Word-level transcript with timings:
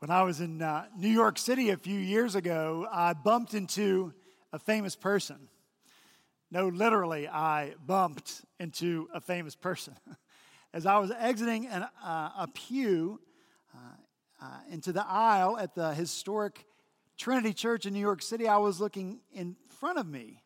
When 0.00 0.10
I 0.10 0.22
was 0.22 0.40
in 0.40 0.62
uh, 0.62 0.86
New 0.96 1.10
York 1.10 1.36
City 1.36 1.68
a 1.68 1.76
few 1.76 1.98
years 1.98 2.34
ago, 2.34 2.88
I 2.90 3.12
bumped 3.12 3.52
into 3.52 4.14
a 4.50 4.58
famous 4.58 4.96
person. 4.96 5.36
No, 6.50 6.68
literally, 6.68 7.28
I 7.28 7.74
bumped 7.86 8.40
into 8.58 9.10
a 9.12 9.20
famous 9.20 9.54
person. 9.54 9.92
As 10.72 10.86
I 10.86 10.96
was 10.96 11.10
exiting 11.10 11.66
an, 11.66 11.82
uh, 12.02 12.30
a 12.38 12.48
pew 12.54 13.20
uh, 13.74 13.78
uh, 14.42 14.46
into 14.70 14.90
the 14.90 15.06
aisle 15.06 15.58
at 15.58 15.74
the 15.74 15.92
historic 15.92 16.64
Trinity 17.18 17.52
Church 17.52 17.84
in 17.84 17.92
New 17.92 18.00
York 18.00 18.22
City, 18.22 18.48
I 18.48 18.56
was 18.56 18.80
looking 18.80 19.20
in 19.34 19.54
front 19.68 19.98
of 19.98 20.06
me. 20.06 20.42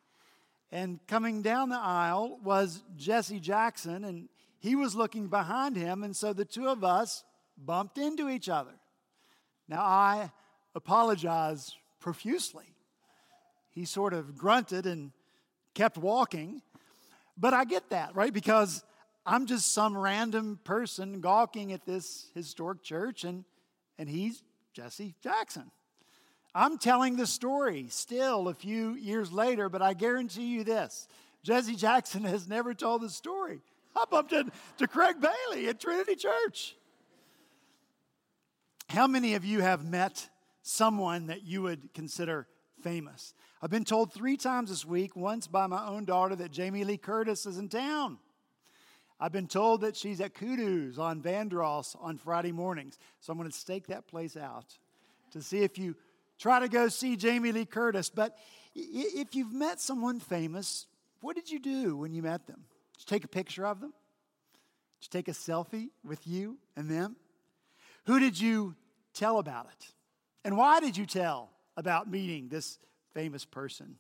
And 0.72 0.98
coming 1.06 1.42
down 1.42 1.68
the 1.68 1.78
aisle 1.78 2.40
was 2.42 2.82
Jesse 2.96 3.38
Jackson, 3.38 4.02
and 4.02 4.28
he 4.58 4.74
was 4.74 4.96
looking 4.96 5.28
behind 5.28 5.76
him. 5.76 6.02
And 6.02 6.16
so 6.16 6.32
the 6.32 6.44
two 6.44 6.66
of 6.66 6.82
us 6.82 7.22
bumped 7.56 7.98
into 7.98 8.28
each 8.28 8.48
other. 8.48 8.72
Now, 9.68 9.82
I 9.82 10.30
apologize 10.74 11.74
profusely. 12.00 12.74
He 13.70 13.84
sort 13.84 14.12
of 14.12 14.36
grunted 14.36 14.86
and 14.86 15.12
kept 15.74 15.98
walking. 15.98 16.62
But 17.36 17.54
I 17.54 17.64
get 17.64 17.90
that, 17.90 18.14
right? 18.14 18.32
Because 18.32 18.84
I'm 19.26 19.46
just 19.46 19.72
some 19.72 19.96
random 19.96 20.60
person 20.64 21.20
gawking 21.20 21.72
at 21.72 21.84
this 21.84 22.30
historic 22.34 22.82
church, 22.82 23.24
and, 23.24 23.44
and 23.98 24.08
he's 24.08 24.42
Jesse 24.72 25.14
Jackson. 25.22 25.70
I'm 26.54 26.78
telling 26.78 27.16
the 27.16 27.26
story 27.26 27.86
still 27.88 28.48
a 28.48 28.54
few 28.54 28.94
years 28.94 29.32
later, 29.32 29.68
but 29.68 29.82
I 29.82 29.94
guarantee 29.94 30.46
you 30.46 30.62
this 30.62 31.08
Jesse 31.42 31.74
Jackson 31.74 32.24
has 32.24 32.46
never 32.46 32.74
told 32.74 33.02
the 33.02 33.10
story. 33.10 33.60
I 33.96 34.04
bumped 34.10 34.32
into 34.32 34.88
Craig 34.88 35.16
Bailey 35.20 35.68
at 35.68 35.80
Trinity 35.80 36.16
Church. 36.16 36.76
How 38.88 39.06
many 39.06 39.34
of 39.34 39.44
you 39.44 39.60
have 39.60 39.84
met 39.84 40.28
someone 40.62 41.26
that 41.26 41.42
you 41.42 41.62
would 41.62 41.92
consider 41.94 42.46
famous? 42.82 43.34
I've 43.62 43.70
been 43.70 43.84
told 43.84 44.12
three 44.12 44.36
times 44.36 44.70
this 44.70 44.84
week, 44.84 45.16
once 45.16 45.46
by 45.46 45.66
my 45.66 45.86
own 45.86 46.04
daughter, 46.04 46.36
that 46.36 46.52
Jamie 46.52 46.84
Lee 46.84 46.98
Curtis 46.98 47.46
is 47.46 47.58
in 47.58 47.68
town. 47.68 48.18
I've 49.18 49.32
been 49.32 49.46
told 49.46 49.80
that 49.82 49.96
she's 49.96 50.20
at 50.20 50.34
Kudu's 50.34 50.98
on 50.98 51.22
Vanderhorst 51.22 51.96
on 52.00 52.18
Friday 52.18 52.52
mornings. 52.52 52.98
So 53.20 53.32
I'm 53.32 53.38
going 53.38 53.50
to 53.50 53.56
stake 53.56 53.86
that 53.86 54.06
place 54.06 54.36
out 54.36 54.76
to 55.32 55.40
see 55.40 55.60
if 55.60 55.78
you 55.78 55.96
try 56.38 56.60
to 56.60 56.68
go 56.68 56.88
see 56.88 57.16
Jamie 57.16 57.52
Lee 57.52 57.64
Curtis. 57.64 58.10
But 58.10 58.36
if 58.74 59.34
you've 59.34 59.52
met 59.52 59.80
someone 59.80 60.20
famous, 60.20 60.86
what 61.20 61.36
did 61.36 61.50
you 61.50 61.58
do 61.58 61.96
when 61.96 62.12
you 62.12 62.22
met 62.22 62.46
them? 62.46 62.64
Did 62.98 63.02
you 63.02 63.16
take 63.16 63.24
a 63.24 63.28
picture 63.28 63.66
of 63.66 63.80
them? 63.80 63.94
Did 65.00 65.06
you 65.06 65.18
take 65.18 65.28
a 65.28 65.32
selfie 65.32 65.88
with 66.04 66.26
you 66.26 66.58
and 66.76 66.90
them? 66.90 67.16
Who 68.06 68.20
did 68.20 68.38
you 68.38 68.74
tell 69.14 69.38
about 69.38 69.66
it? 69.66 69.86
And 70.44 70.56
why 70.56 70.80
did 70.80 70.96
you 70.96 71.06
tell 71.06 71.50
about 71.76 72.10
meeting 72.10 72.48
this 72.48 72.78
famous 73.14 73.44
person? 73.44 73.96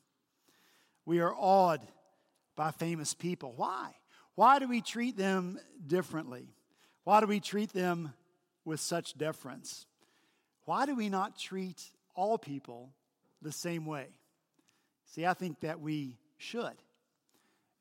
We 1.06 1.20
are 1.20 1.34
awed 1.34 1.80
by 2.56 2.70
famous 2.70 3.14
people. 3.14 3.54
Why? 3.56 3.94
Why 4.34 4.58
do 4.58 4.68
we 4.68 4.80
treat 4.80 5.16
them 5.16 5.58
differently? 5.86 6.48
Why 7.04 7.20
do 7.20 7.26
we 7.26 7.40
treat 7.40 7.72
them 7.72 8.12
with 8.64 8.80
such 8.80 9.16
deference? 9.16 9.86
Why 10.64 10.86
do 10.86 10.94
we 10.94 11.08
not 11.08 11.38
treat 11.38 11.82
all 12.14 12.38
people 12.38 12.90
the 13.42 13.52
same 13.52 13.86
way? 13.86 14.06
See, 15.06 15.26
I 15.26 15.34
think 15.34 15.60
that 15.60 15.80
we 15.80 16.16
should. 16.38 16.74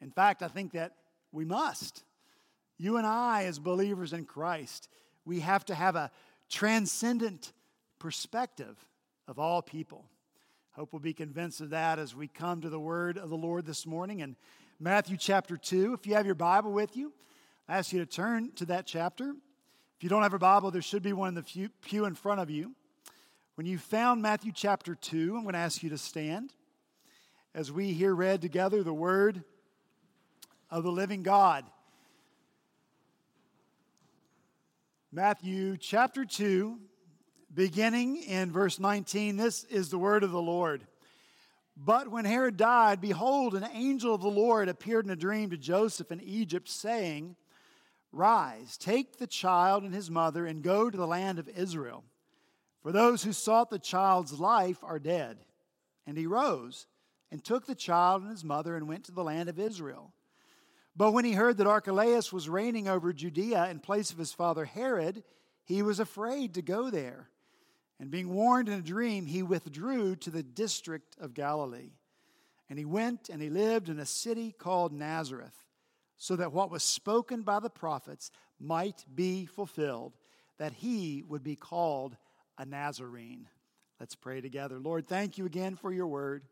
In 0.01 0.11
fact, 0.11 0.43
I 0.43 0.47
think 0.47 0.73
that 0.73 0.93
we 1.31 1.45
must. 1.45 2.03
You 2.77 2.97
and 2.97 3.07
I, 3.07 3.45
as 3.45 3.59
believers 3.59 4.13
in 4.13 4.25
Christ, 4.25 4.89
we 5.25 5.39
have 5.39 5.65
to 5.65 5.75
have 5.75 5.95
a 5.95 6.11
transcendent 6.49 7.53
perspective 7.99 8.77
of 9.27 9.39
all 9.39 9.61
people. 9.61 10.05
Hope 10.71 10.91
we'll 10.91 10.99
be 10.99 11.13
convinced 11.13 11.61
of 11.61 11.69
that 11.69 11.99
as 11.99 12.15
we 12.15 12.27
come 12.27 12.61
to 12.61 12.69
the 12.69 12.79
word 12.79 13.17
of 13.17 13.29
the 13.29 13.37
Lord 13.37 13.65
this 13.65 13.85
morning 13.85 14.19
in 14.19 14.35
Matthew 14.79 15.17
chapter 15.17 15.55
2. 15.55 15.93
If 15.93 16.07
you 16.07 16.15
have 16.15 16.25
your 16.25 16.35
Bible 16.35 16.71
with 16.71 16.97
you, 16.97 17.13
I 17.69 17.77
ask 17.77 17.93
you 17.93 17.99
to 17.99 18.05
turn 18.05 18.51
to 18.55 18.65
that 18.65 18.85
chapter. 18.85 19.29
If 19.29 20.03
you 20.03 20.09
don't 20.09 20.23
have 20.23 20.33
a 20.33 20.39
Bible, 20.39 20.71
there 20.71 20.81
should 20.81 21.03
be 21.03 21.13
one 21.13 21.29
in 21.29 21.35
the 21.35 21.69
pew 21.81 22.05
in 22.05 22.15
front 22.15 22.41
of 22.41 22.49
you. 22.49 22.73
When 23.55 23.67
you 23.67 23.77
found 23.77 24.21
Matthew 24.21 24.51
chapter 24.53 24.95
2, 24.95 25.35
I'm 25.37 25.43
going 25.43 25.53
to 25.53 25.59
ask 25.59 25.83
you 25.83 25.91
to 25.91 25.97
stand 25.97 26.53
as 27.53 27.71
we 27.71 27.93
hear 27.93 28.13
read 28.15 28.41
together 28.41 28.81
the 28.81 28.93
word 28.93 29.43
of 30.71 30.83
the 30.83 30.91
living 30.91 31.21
God. 31.21 31.63
Matthew 35.15 35.77
chapter 35.77 36.25
2, 36.25 36.79
beginning 37.53 38.23
in 38.23 38.51
verse 38.51 38.79
19. 38.79 39.37
This 39.37 39.63
is 39.65 39.89
the 39.89 39.99
word 39.99 40.23
of 40.23 40.31
the 40.31 40.41
Lord. 40.41 40.87
But 41.77 42.07
when 42.07 42.25
Herod 42.25 42.57
died, 42.57 42.99
behold, 42.99 43.53
an 43.53 43.67
angel 43.75 44.15
of 44.15 44.21
the 44.21 44.27
Lord 44.27 44.69
appeared 44.69 45.05
in 45.05 45.11
a 45.11 45.15
dream 45.15 45.51
to 45.51 45.57
Joseph 45.57 46.11
in 46.11 46.19
Egypt, 46.19 46.67
saying, 46.67 47.35
Rise, 48.11 48.75
take 48.75 49.19
the 49.19 49.27
child 49.27 49.83
and 49.83 49.93
his 49.93 50.09
mother, 50.09 50.47
and 50.47 50.63
go 50.63 50.89
to 50.89 50.97
the 50.97 51.05
land 51.05 51.37
of 51.37 51.47
Israel. 51.47 52.03
For 52.81 52.91
those 52.91 53.21
who 53.21 53.33
sought 53.33 53.69
the 53.69 53.77
child's 53.77 54.39
life 54.39 54.79
are 54.81 54.97
dead. 54.97 55.37
And 56.07 56.17
he 56.17 56.25
rose 56.25 56.87
and 57.31 57.43
took 57.43 57.67
the 57.67 57.75
child 57.75 58.23
and 58.23 58.31
his 58.31 58.43
mother 58.43 58.75
and 58.75 58.87
went 58.87 59.03
to 59.03 59.11
the 59.11 59.23
land 59.23 59.47
of 59.47 59.59
Israel. 59.59 60.11
But 60.95 61.11
when 61.11 61.25
he 61.25 61.33
heard 61.33 61.57
that 61.57 61.67
Archelaus 61.67 62.31
was 62.31 62.47
reigning 62.47 62.87
over 62.87 63.13
Judea 63.13 63.69
in 63.69 63.79
place 63.79 64.11
of 64.11 64.17
his 64.17 64.31
father 64.31 64.65
Herod, 64.65 65.23
he 65.63 65.81
was 65.81 65.99
afraid 65.99 66.53
to 66.53 66.61
go 66.61 66.89
there. 66.89 67.29
And 67.99 68.11
being 68.11 68.29
warned 68.29 68.67
in 68.67 68.79
a 68.79 68.81
dream, 68.81 69.25
he 69.25 69.43
withdrew 69.43 70.15
to 70.17 70.29
the 70.29 70.43
district 70.43 71.15
of 71.19 71.33
Galilee. 71.33 71.93
And 72.69 72.77
he 72.77 72.85
went 72.85 73.29
and 73.29 73.41
he 73.41 73.49
lived 73.49 73.89
in 73.89 73.99
a 73.99 74.05
city 74.05 74.51
called 74.51 74.91
Nazareth, 74.93 75.65
so 76.17 76.35
that 76.35 76.53
what 76.53 76.71
was 76.71 76.83
spoken 76.83 77.41
by 77.41 77.59
the 77.59 77.69
prophets 77.69 78.31
might 78.59 79.05
be 79.13 79.45
fulfilled, 79.45 80.17
that 80.57 80.73
he 80.73 81.23
would 81.27 81.43
be 81.43 81.55
called 81.55 82.17
a 82.57 82.65
Nazarene. 82.65 83.47
Let's 83.99 84.15
pray 84.15 84.41
together. 84.41 84.79
Lord, 84.79 85.07
thank 85.07 85.37
you 85.37 85.45
again 85.45 85.75
for 85.75 85.91
your 85.91 86.07
word. 86.07 86.43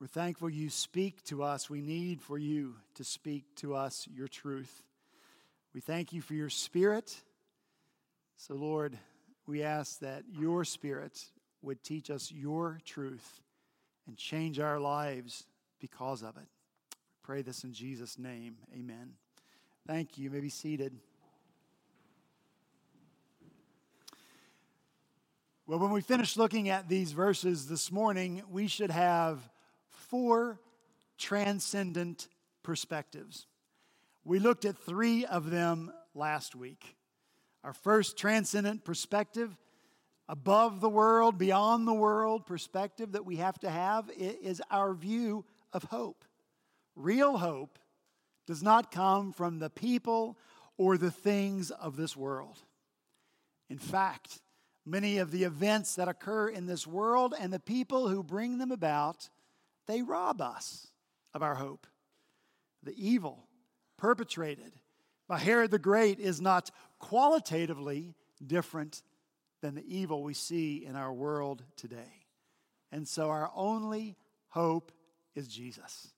We're 0.00 0.08
thankful 0.08 0.50
you 0.50 0.70
speak 0.70 1.22
to 1.24 1.42
us. 1.42 1.70
We 1.70 1.80
need 1.80 2.20
for 2.20 2.36
you 2.36 2.74
to 2.96 3.04
speak 3.04 3.44
to 3.56 3.76
us 3.76 4.08
your 4.12 4.28
truth. 4.28 4.82
We 5.72 5.80
thank 5.80 6.12
you 6.12 6.20
for 6.20 6.34
your 6.34 6.50
spirit. 6.50 7.14
So, 8.36 8.54
Lord, 8.54 8.98
we 9.46 9.62
ask 9.62 10.00
that 10.00 10.24
your 10.28 10.64
spirit 10.64 11.24
would 11.62 11.82
teach 11.82 12.10
us 12.10 12.32
your 12.32 12.80
truth 12.84 13.40
and 14.06 14.16
change 14.16 14.58
our 14.58 14.80
lives 14.80 15.44
because 15.80 16.22
of 16.22 16.36
it. 16.36 16.48
We 16.92 17.22
pray 17.22 17.42
this 17.42 17.62
in 17.64 17.72
Jesus' 17.72 18.18
name. 18.18 18.56
Amen. 18.74 19.12
Thank 19.86 20.18
you. 20.18 20.24
You 20.24 20.30
may 20.30 20.40
be 20.40 20.48
seated. 20.48 20.92
Well, 25.66 25.78
when 25.78 25.92
we 25.92 26.02
finish 26.02 26.36
looking 26.36 26.68
at 26.68 26.88
these 26.88 27.12
verses 27.12 27.68
this 27.68 27.90
morning, 27.90 28.42
we 28.50 28.66
should 28.66 28.90
have 28.90 29.38
four 30.14 30.60
transcendent 31.18 32.28
perspectives. 32.62 33.48
We 34.24 34.38
looked 34.38 34.64
at 34.64 34.78
three 34.78 35.26
of 35.26 35.50
them 35.50 35.92
last 36.14 36.54
week. 36.54 36.94
Our 37.64 37.72
first 37.72 38.16
transcendent 38.16 38.84
perspective, 38.84 39.58
above 40.28 40.80
the 40.80 40.88
world, 40.88 41.36
beyond 41.36 41.88
the 41.88 41.94
world 41.94 42.46
perspective 42.46 43.10
that 43.10 43.26
we 43.26 43.38
have 43.38 43.58
to 43.58 43.68
have 43.68 44.08
is 44.16 44.62
our 44.70 44.94
view 44.94 45.44
of 45.72 45.82
hope. 45.82 46.24
Real 46.94 47.36
hope 47.36 47.80
does 48.46 48.62
not 48.62 48.92
come 48.92 49.32
from 49.32 49.58
the 49.58 49.68
people 49.68 50.38
or 50.76 50.96
the 50.96 51.10
things 51.10 51.72
of 51.72 51.96
this 51.96 52.16
world. 52.16 52.58
In 53.68 53.78
fact, 53.78 54.42
many 54.86 55.18
of 55.18 55.32
the 55.32 55.42
events 55.42 55.96
that 55.96 56.06
occur 56.06 56.50
in 56.50 56.66
this 56.66 56.86
world 56.86 57.34
and 57.36 57.52
the 57.52 57.58
people 57.58 58.06
who 58.06 58.22
bring 58.22 58.58
them 58.58 58.70
about 58.70 59.28
they 59.86 60.02
rob 60.02 60.40
us 60.40 60.88
of 61.32 61.42
our 61.42 61.54
hope. 61.54 61.86
The 62.82 62.94
evil 62.96 63.48
perpetrated 63.96 64.72
by 65.28 65.38
Herod 65.38 65.70
the 65.70 65.78
Great 65.78 66.20
is 66.20 66.40
not 66.40 66.70
qualitatively 66.98 68.14
different 68.44 69.02
than 69.62 69.74
the 69.74 69.84
evil 69.86 70.22
we 70.22 70.34
see 70.34 70.84
in 70.84 70.96
our 70.96 71.12
world 71.12 71.62
today. 71.76 72.26
And 72.92 73.08
so 73.08 73.30
our 73.30 73.50
only 73.54 74.16
hope 74.48 74.92
is 75.34 75.48
Jesus. 75.48 76.12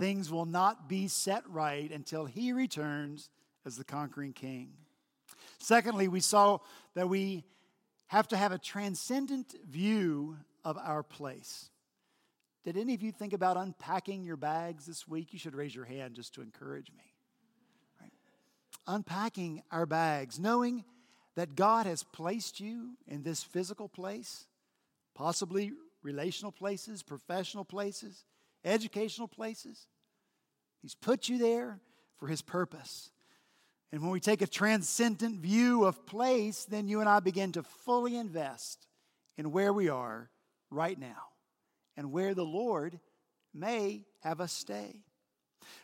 Things 0.00 0.30
will 0.30 0.46
not 0.46 0.88
be 0.88 1.08
set 1.08 1.48
right 1.48 1.90
until 1.90 2.24
he 2.24 2.52
returns 2.52 3.28
as 3.66 3.76
the 3.76 3.84
conquering 3.84 4.32
king. 4.32 4.72
Secondly, 5.58 6.08
we 6.08 6.20
saw 6.20 6.58
that 6.94 7.08
we 7.08 7.44
have 8.06 8.28
to 8.28 8.36
have 8.36 8.52
a 8.52 8.58
transcendent 8.58 9.54
view 9.68 10.36
of 10.64 10.78
our 10.78 11.02
place. 11.02 11.70
Did 12.64 12.78
any 12.78 12.94
of 12.94 13.02
you 13.02 13.12
think 13.12 13.34
about 13.34 13.58
unpacking 13.58 14.24
your 14.24 14.38
bags 14.38 14.86
this 14.86 15.06
week? 15.06 15.32
You 15.32 15.38
should 15.38 15.54
raise 15.54 15.74
your 15.74 15.84
hand 15.84 16.14
just 16.14 16.34
to 16.34 16.42
encourage 16.42 16.90
me. 16.96 17.04
Right? 18.00 18.12
Unpacking 18.86 19.62
our 19.70 19.84
bags, 19.84 20.40
knowing 20.40 20.84
that 21.36 21.56
God 21.56 21.84
has 21.84 22.02
placed 22.02 22.60
you 22.60 22.92
in 23.06 23.22
this 23.22 23.42
physical 23.42 23.88
place, 23.88 24.46
possibly 25.14 25.72
relational 26.02 26.52
places, 26.52 27.02
professional 27.02 27.64
places, 27.66 28.24
educational 28.64 29.28
places. 29.28 29.86
He's 30.80 30.94
put 30.94 31.28
you 31.28 31.36
there 31.36 31.80
for 32.18 32.28
His 32.28 32.40
purpose. 32.40 33.10
And 33.92 34.00
when 34.00 34.10
we 34.10 34.20
take 34.20 34.40
a 34.40 34.46
transcendent 34.46 35.40
view 35.40 35.84
of 35.84 36.06
place, 36.06 36.64
then 36.64 36.88
you 36.88 37.00
and 37.00 37.08
I 37.08 37.20
begin 37.20 37.52
to 37.52 37.62
fully 37.62 38.16
invest 38.16 38.86
in 39.36 39.52
where 39.52 39.72
we 39.72 39.90
are 39.90 40.30
right 40.70 40.98
now 40.98 41.33
and 41.96 42.12
where 42.12 42.34
the 42.34 42.44
Lord 42.44 43.00
may 43.52 44.04
have 44.20 44.40
us 44.40 44.52
stay. 44.52 45.02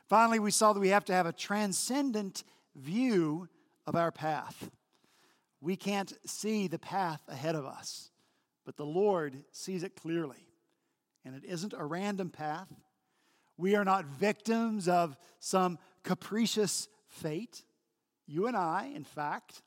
Finally, 0.09 0.39
we 0.39 0.51
saw 0.51 0.73
that 0.73 0.81
we 0.81 0.89
have 0.89 1.05
to 1.07 1.13
have 1.13 1.27
a 1.27 1.33
transcendent 1.33 2.45
view 2.75 3.49
of 3.87 3.95
our 3.95 4.13
path. 4.13 4.71
We 5.61 5.77
can't 5.77 6.13
see 6.27 6.69
the 6.69 6.79
path 6.79 7.21
ahead 7.29 7.55
of 7.55 7.67
us, 7.67 8.11
but 8.65 8.77
the 8.77 8.87
Lord 8.87 9.45
sees 9.53 9.83
it 9.83 9.97
clearly. 9.97 10.47
And 11.25 11.35
it 11.35 11.45
isn't 11.45 11.75
a 11.77 11.85
random 11.85 12.31
path. 12.31 12.73
We 13.57 13.75
are 13.75 13.85
not 13.85 14.07
victims 14.07 14.89
of 14.89 15.17
some 15.39 15.79
capricious 16.03 16.89
fate. 17.09 17.63
You 18.27 18.47
and 18.47 18.57
I, 18.57 18.91
in 18.95 19.05
fact, 19.05 19.63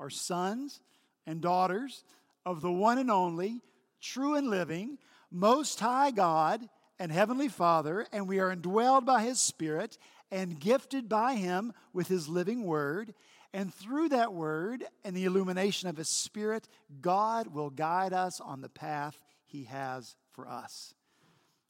are 0.00 0.10
sons 0.10 0.80
and 1.26 1.40
daughters 1.40 2.02
of 2.44 2.60
the 2.60 2.72
one 2.72 2.98
and 2.98 3.10
only, 3.10 3.62
true 4.00 4.34
and 4.34 4.48
living, 4.48 4.98
most 5.30 5.80
high 5.80 6.10
God 6.10 6.68
and 6.98 7.10
heavenly 7.10 7.48
Father, 7.48 8.06
and 8.12 8.28
we 8.28 8.40
are 8.40 8.54
indwelled 8.54 9.04
by 9.04 9.22
His 9.22 9.40
Spirit 9.40 9.96
and 10.30 10.60
gifted 10.60 11.08
by 11.08 11.34
Him 11.34 11.72
with 11.92 12.08
His 12.08 12.28
living 12.28 12.64
word. 12.64 13.14
And 13.52 13.74
through 13.74 14.10
that 14.10 14.32
word 14.32 14.84
and 15.04 15.16
the 15.16 15.24
illumination 15.24 15.88
of 15.88 15.96
His 15.96 16.08
Spirit, 16.08 16.68
God 17.00 17.48
will 17.48 17.70
guide 17.70 18.12
us 18.12 18.40
on 18.40 18.60
the 18.60 18.68
path 18.68 19.20
He 19.46 19.64
has 19.64 20.14
for 20.32 20.48
us. 20.48 20.94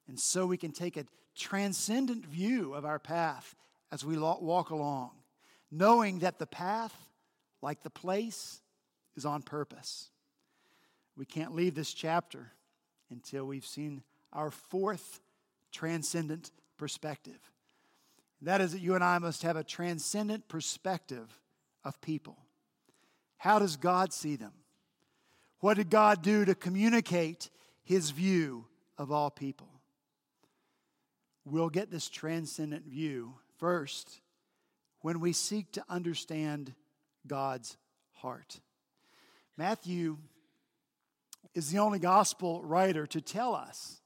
And 0.08 0.18
so 0.18 0.46
we 0.46 0.56
can 0.56 0.72
take 0.72 0.96
a 0.96 1.06
transcendent 1.36 2.26
view 2.26 2.74
of 2.74 2.84
our 2.84 2.98
path 2.98 3.54
as 3.92 4.04
we 4.04 4.18
walk 4.18 4.70
along, 4.70 5.10
knowing 5.70 6.18
that 6.20 6.38
the 6.38 6.46
path, 6.46 6.94
like 7.62 7.82
the 7.82 7.90
place, 7.90 8.60
is 9.16 9.24
on 9.24 9.42
purpose. 9.42 10.10
We 11.16 11.24
can't 11.24 11.54
leave 11.54 11.74
this 11.74 11.92
chapter 11.92 12.52
until 13.10 13.44
we've 13.44 13.66
seen 13.66 14.02
our 14.32 14.50
fourth 14.50 15.20
transcendent 15.72 16.50
perspective. 16.76 17.38
That 18.42 18.60
is 18.60 18.72
that 18.72 18.80
you 18.80 18.94
and 18.94 19.04
I 19.04 19.18
must 19.18 19.42
have 19.42 19.56
a 19.56 19.64
transcendent 19.64 20.48
perspective 20.48 21.40
of 21.84 22.00
people. 22.00 22.38
How 23.36 23.58
does 23.58 23.76
God 23.76 24.12
see 24.12 24.36
them? 24.36 24.52
What 25.60 25.76
did 25.76 25.90
God 25.90 26.22
do 26.22 26.44
to 26.44 26.54
communicate 26.54 27.50
his 27.82 28.10
view 28.10 28.66
of 28.96 29.12
all 29.12 29.30
people? 29.30 29.68
We'll 31.44 31.68
get 31.68 31.90
this 31.90 32.08
transcendent 32.08 32.86
view 32.86 33.34
first 33.58 34.20
when 35.00 35.20
we 35.20 35.32
seek 35.32 35.72
to 35.72 35.84
understand 35.88 36.74
God's 37.26 37.76
heart. 38.12 38.60
Matthew 39.56 40.18
is 41.54 41.70
the 41.70 41.78
only 41.78 41.98
gospel 41.98 42.62
writer 42.62 43.06
to 43.08 43.20
tell 43.20 43.54
us 43.54 44.00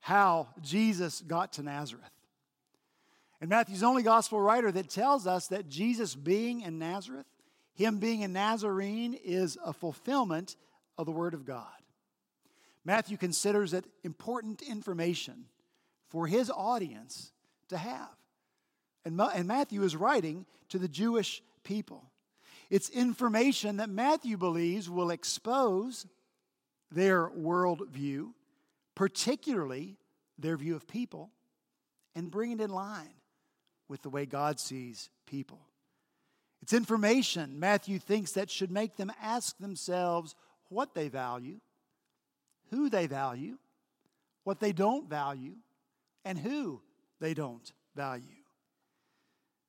how 0.00 0.48
Jesus 0.62 1.20
got 1.20 1.52
to 1.54 1.62
Nazareth. 1.62 2.10
And 3.40 3.48
Matthew's 3.48 3.80
the 3.80 3.86
only 3.86 4.02
gospel 4.02 4.40
writer 4.40 4.70
that 4.70 4.90
tells 4.90 5.26
us 5.26 5.48
that 5.48 5.68
Jesus 5.68 6.14
being 6.14 6.62
in 6.62 6.78
Nazareth, 6.78 7.26
him 7.74 7.98
being 7.98 8.22
a 8.22 8.28
Nazarene, 8.28 9.14
is 9.14 9.56
a 9.64 9.72
fulfillment 9.72 10.56
of 10.98 11.06
the 11.06 11.12
Word 11.12 11.34
of 11.34 11.44
God. 11.44 11.66
Matthew 12.84 13.16
considers 13.16 13.72
it 13.72 13.86
important 14.04 14.62
information 14.62 15.46
for 16.08 16.26
his 16.26 16.50
audience 16.50 17.32
to 17.68 17.76
have. 17.76 18.10
And, 19.04 19.20
and 19.20 19.46
Matthew 19.46 19.82
is 19.82 19.96
writing 19.96 20.44
to 20.70 20.78
the 20.78 20.88
Jewish 20.88 21.42
people. 21.62 22.04
It's 22.68 22.90
information 22.90 23.78
that 23.78 23.90
Matthew 23.90 24.36
believes 24.36 24.88
will 24.88 25.10
expose 25.10 26.06
their 26.90 27.28
worldview, 27.28 28.32
particularly 28.94 29.96
their 30.38 30.56
view 30.56 30.74
of 30.76 30.88
people, 30.88 31.30
and 32.14 32.30
bring 32.30 32.52
it 32.52 32.60
in 32.60 32.70
line 32.70 33.14
with 33.88 34.02
the 34.02 34.10
way 34.10 34.26
God 34.26 34.58
sees 34.58 35.10
people. 35.26 35.60
It's 36.62 36.72
information 36.72 37.58
Matthew 37.58 37.98
thinks 37.98 38.32
that 38.32 38.50
should 38.50 38.70
make 38.70 38.96
them 38.96 39.12
ask 39.22 39.56
themselves 39.58 40.34
what 40.68 40.94
they 40.94 41.08
value, 41.08 41.60
who 42.70 42.90
they 42.90 43.06
value, 43.06 43.58
what 44.44 44.60
they 44.60 44.72
don't 44.72 45.08
value, 45.08 45.54
and 46.24 46.38
who 46.38 46.80
they 47.20 47.34
don't 47.34 47.72
value. 47.96 48.24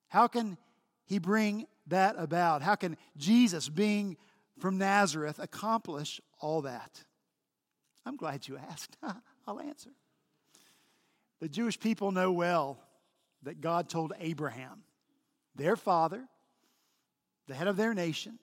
How 0.08 0.26
can 0.28 0.58
he 1.06 1.18
bring 1.18 1.66
that 1.86 2.16
about? 2.18 2.62
How 2.62 2.74
can 2.74 2.96
Jesus, 3.16 3.68
being 3.68 4.16
from 4.58 4.78
Nazareth, 4.78 5.38
accomplish 5.38 6.20
all 6.38 6.62
that? 6.62 7.04
I'm 8.04 8.16
glad 8.16 8.48
you 8.48 8.56
asked. 8.56 8.96
I'll 9.46 9.60
answer. 9.60 9.90
The 11.40 11.48
Jewish 11.48 11.78
people 11.78 12.12
know 12.12 12.32
well 12.32 12.78
that 13.42 13.60
God 13.60 13.88
told 13.88 14.12
Abraham, 14.20 14.84
their 15.56 15.76
father, 15.76 16.24
the 17.48 17.54
head 17.54 17.66
of 17.66 17.76
their 17.76 17.94
nation, 17.94 18.38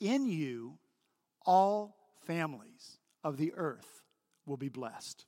in 0.00 0.26
you 0.26 0.78
all 1.44 1.96
families 2.26 2.98
of 3.24 3.36
the 3.36 3.52
earth 3.54 4.02
will 4.44 4.56
be 4.56 4.68
blessed. 4.68 5.24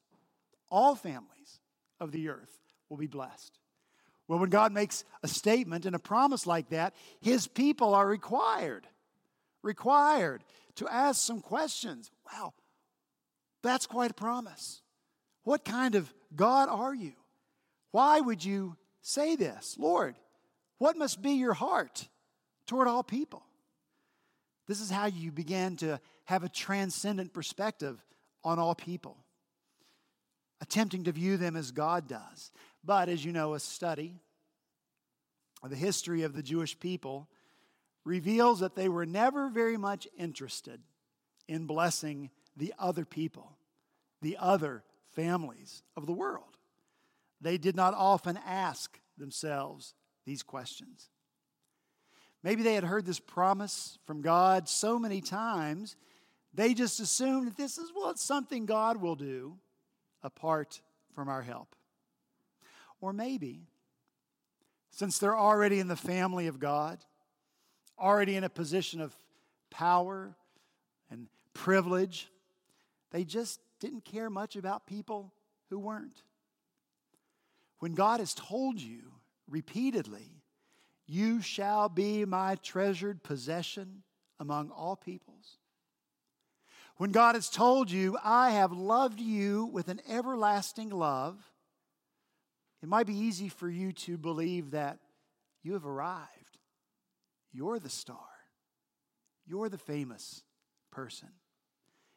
All 0.71 0.95
families 0.95 1.61
of 2.01 2.13
the 2.13 2.29
earth 2.29 2.59
will 2.89 2.97
be 2.97 3.07
blessed. 3.07 3.59
Well, 4.27 4.39
when 4.39 4.51
God 4.51 4.73
makes 4.73 5.05
a 5.23 5.29
statement 5.29 5.87
and 5.87 5.97
a 5.97 5.99
promise 5.99 6.47
like 6.47 6.69
that, 6.69 6.95
his 7.21 7.47
people 7.47 7.95
are 7.95 8.07
required, 8.07 8.87
required 9.63 10.45
to 10.77 10.87
ask 10.87 11.25
some 11.25 11.41
questions. 11.41 12.11
Wow, 12.31 12.53
that's 13.69 13.87
quite 13.87 14.11
a 14.11 14.15
promise. 14.15 14.83
What 15.45 15.65
kind 15.65 15.95
of 15.95 16.13
God 16.35 16.69
are 16.69 16.95
you? 16.95 17.13
Why 17.91 18.21
would 18.21 18.45
you 18.45 18.77
say 19.03 19.37
this? 19.37 19.77
Lord, 19.79 20.17
what 20.79 20.97
must 20.97 21.23
be 21.23 21.33
your 21.33 21.55
heart 21.55 22.09
toward 22.67 22.89
all 22.89 23.03
people? 23.03 23.43
This 24.67 24.81
is 24.81 24.91
how 24.91 25.07
you 25.07 25.33
begin 25.33 25.77
to 25.79 26.01
have 26.27 26.45
a 26.45 26.49
transcendent 26.49 27.33
perspective 27.33 28.05
on 28.45 28.59
all 28.59 28.75
people, 28.75 29.17
attempting 30.61 31.05
to 31.05 31.13
view 31.13 31.37
them 31.37 31.57
as 31.57 31.71
God 31.71 32.07
does. 32.07 32.51
But 32.85 33.09
as 33.09 33.25
you 33.25 33.33
know, 33.33 33.55
a 33.55 33.61
study 33.61 34.21
of 35.63 35.71
the 35.71 35.77
history 35.77 36.23
of 36.23 36.35
the 36.35 36.43
Jewish 36.43 36.79
people 36.79 37.29
reveals 38.05 38.61
that 38.61 38.75
they 38.75 38.89
were 38.89 39.07
never 39.07 39.49
very 39.49 39.77
much 39.77 40.07
interested 40.17 40.81
in 41.49 41.67
blessing 41.67 42.31
the 42.57 42.75
other 42.79 43.05
people, 43.05 43.57
the 44.21 44.37
other 44.39 44.83
families 45.15 45.83
of 45.97 46.07
the 46.07 46.13
world. 46.13 46.57
They 47.41 47.59
did 47.59 47.77
not 47.77 47.95
often 47.95 48.39
ask 48.47 48.99
themselves 49.17 49.95
these 50.25 50.43
questions. 50.43 51.09
Maybe 52.43 52.63
they 52.63 52.75
had 52.75 52.85
heard 52.85 53.05
this 53.05 53.21
promise 53.21 53.99
from 54.07 54.23
God 54.23 54.69
so 54.69 54.99
many 54.99 55.21
times, 55.21 55.97
they 56.55 56.75
just 56.75 57.01
assumed 57.01 57.49
that 57.49 57.57
this 57.57 57.79
is, 57.79 57.93
well, 57.95 58.11
it's 58.11 58.23
something 58.23 58.67
God 58.67 59.01
will 59.01 59.17
do 59.17 59.59
apart 60.23 60.81
from 61.15 61.29
our 61.29 61.43
help. 61.43 61.75
Or 63.01 63.13
maybe, 63.13 63.69
since 64.91 65.19
they're 65.19 65.39
already 65.39 65.79
in 65.79 65.89
the 65.89 65.97
family 65.97 66.47
of 66.47 66.59
God, 66.59 66.99
already 67.99 68.37
in 68.37 68.45
a 68.45 68.49
position 68.49 69.01
of 69.01 69.17
power 69.71 70.35
and 71.11 71.29
privilege, 71.55 72.29
they 73.11 73.25
just 73.25 73.61
didn't 73.81 74.05
care 74.05 74.31
much 74.31 74.57
about 74.57 74.87
people 74.87 75.33
who 75.71 75.79
weren't. 75.79 76.23
When 77.79 77.95
God 77.95 78.21
has 78.21 78.35
told 78.35 78.81
you 78.81 79.13
repeatedly, 79.49 80.43
You 81.07 81.41
shall 81.41 81.89
be 81.89 82.25
my 82.25 82.57
treasured 82.57 83.23
possession 83.23 84.03
among 84.39 84.71
all 84.71 84.97
peoples. 84.97 85.59
When 86.97 87.13
God 87.13 87.37
has 87.37 87.49
told 87.49 87.91
you, 87.91 88.19
I 88.23 88.51
have 88.51 88.73
loved 88.73 89.21
you 89.21 89.67
with 89.67 89.89
an 89.89 90.01
everlasting 90.09 90.91
love, 90.91 91.37
it 92.83 92.89
might 92.89 93.07
be 93.07 93.17
easy 93.17 93.49
for 93.49 93.69
you 93.69 93.93
to 93.93 94.17
believe 94.17 94.73
that 94.73 94.99
you 95.63 95.73
have 95.73 95.87
arrived. 95.87 96.59
You're 97.53 97.79
the 97.79 97.89
star. 97.89 98.17
You're 99.47 99.69
the 99.69 99.79
famous 99.79 100.43
person. 100.91 101.29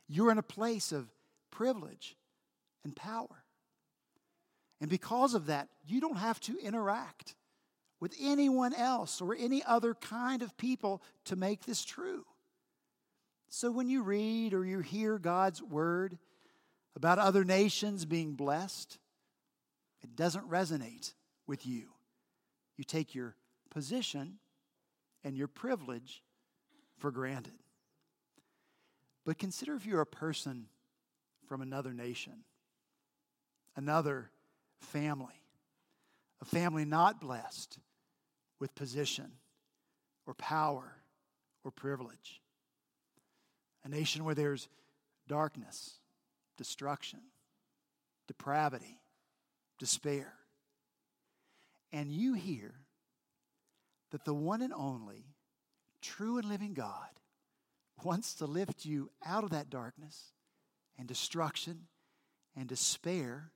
You're 0.07 0.31
in 0.31 0.37
a 0.37 0.43
place 0.43 0.91
of 0.91 1.07
privilege 1.51 2.15
and 2.83 2.95
power. 2.95 3.43
And 4.79 4.89
because 4.89 5.35
of 5.35 5.45
that, 5.45 5.69
you 5.85 6.01
don't 6.01 6.17
have 6.17 6.39
to 6.41 6.57
interact 6.57 7.35
with 7.99 8.15
anyone 8.19 8.73
else 8.73 9.21
or 9.21 9.35
any 9.37 9.63
other 9.63 9.93
kind 9.93 10.41
of 10.41 10.57
people 10.57 11.03
to 11.25 11.35
make 11.35 11.65
this 11.65 11.85
true. 11.85 12.25
So 13.49 13.69
when 13.69 13.89
you 13.89 14.01
read 14.01 14.53
or 14.53 14.65
you 14.65 14.79
hear 14.79 15.19
God's 15.19 15.61
word 15.61 16.17
about 16.95 17.19
other 17.19 17.43
nations 17.43 18.05
being 18.05 18.33
blessed, 18.33 18.97
it 20.01 20.15
doesn't 20.15 20.49
resonate 20.49 21.13
with 21.45 21.67
you. 21.67 21.89
You 22.75 22.83
take 22.83 23.13
your 23.13 23.35
position 23.69 24.39
and 25.23 25.37
your 25.37 25.47
privilege 25.47 26.23
for 26.97 27.11
granted. 27.11 27.59
But 29.25 29.37
consider 29.37 29.75
if 29.75 29.85
you're 29.85 30.01
a 30.01 30.05
person 30.05 30.65
from 31.51 31.61
another 31.61 31.91
nation, 31.91 32.45
another 33.75 34.31
family, 34.79 35.41
a 36.41 36.45
family 36.45 36.85
not 36.85 37.19
blessed 37.19 37.77
with 38.61 38.73
position 38.73 39.29
or 40.25 40.33
power 40.35 40.95
or 41.65 41.71
privilege, 41.71 42.39
a 43.83 43.89
nation 43.89 44.23
where 44.23 44.33
there's 44.33 44.69
darkness, 45.27 45.99
destruction, 46.57 47.19
depravity, 48.29 49.01
despair. 49.77 50.31
And 51.91 52.09
you 52.13 52.33
hear 52.33 52.75
that 54.11 54.23
the 54.23 54.33
one 54.33 54.61
and 54.61 54.71
only 54.71 55.25
true 56.01 56.37
and 56.37 56.47
living 56.47 56.73
God 56.73 57.09
wants 58.05 58.35
to 58.35 58.45
lift 58.45 58.85
you 58.85 59.09
out 59.25 59.43
of 59.43 59.49
that 59.49 59.69
darkness 59.69 60.31
and 61.01 61.07
destruction 61.07 61.87
and 62.55 62.69
despair, 62.69 63.49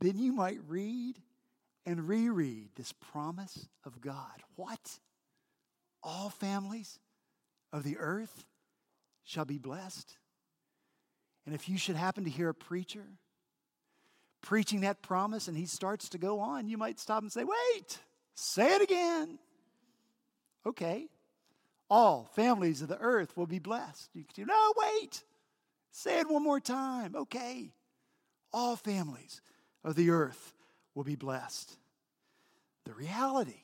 then 0.00 0.18
you 0.18 0.34
might 0.34 0.58
read 0.68 1.16
and 1.86 2.06
reread 2.06 2.68
this 2.76 2.92
promise 2.92 3.66
of 3.86 4.02
God. 4.02 4.42
What? 4.54 4.98
All 6.02 6.28
families 6.28 6.98
of 7.72 7.84
the 7.84 7.96
earth 7.96 8.44
shall 9.24 9.46
be 9.46 9.56
blessed. 9.56 10.18
And 11.46 11.54
if 11.54 11.70
you 11.70 11.78
should 11.78 11.96
happen 11.96 12.24
to 12.24 12.30
hear 12.30 12.50
a 12.50 12.54
preacher 12.54 13.06
preaching 14.42 14.82
that 14.82 15.00
promise 15.00 15.48
and 15.48 15.56
he 15.56 15.64
starts 15.64 16.10
to 16.10 16.18
go 16.18 16.40
on, 16.40 16.68
you 16.68 16.76
might 16.76 17.00
stop 17.00 17.22
and 17.22 17.32
say, 17.32 17.44
Wait, 17.44 17.98
say 18.34 18.74
it 18.74 18.82
again. 18.82 19.38
Okay. 20.66 21.08
All 21.88 22.28
families 22.34 22.82
of 22.82 22.88
the 22.88 22.98
earth 22.98 23.38
will 23.38 23.46
be 23.46 23.58
blessed. 23.58 24.10
You 24.12 24.24
can 24.24 24.34
say, 24.34 24.44
no, 24.44 24.74
wait. 24.76 25.24
Say 25.90 26.20
it 26.20 26.30
one 26.30 26.42
more 26.44 26.60
time. 26.60 27.14
Okay. 27.14 27.72
All 28.52 28.76
families 28.76 29.40
of 29.84 29.94
the 29.94 30.10
earth 30.10 30.54
will 30.94 31.04
be 31.04 31.16
blessed. 31.16 31.76
The 32.84 32.94
reality 32.94 33.62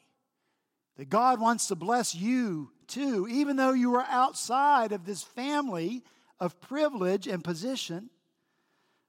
that 0.97 1.09
God 1.09 1.41
wants 1.41 1.69
to 1.69 1.75
bless 1.75 2.15
you 2.15 2.71
too, 2.87 3.27
even 3.29 3.57
though 3.57 3.73
you 3.73 3.95
are 3.95 4.07
outside 4.09 4.93
of 4.93 5.07
this 5.07 5.23
family 5.23 6.03
of 6.39 6.61
privilege 6.61 7.27
and 7.27 7.43
position. 7.43 8.11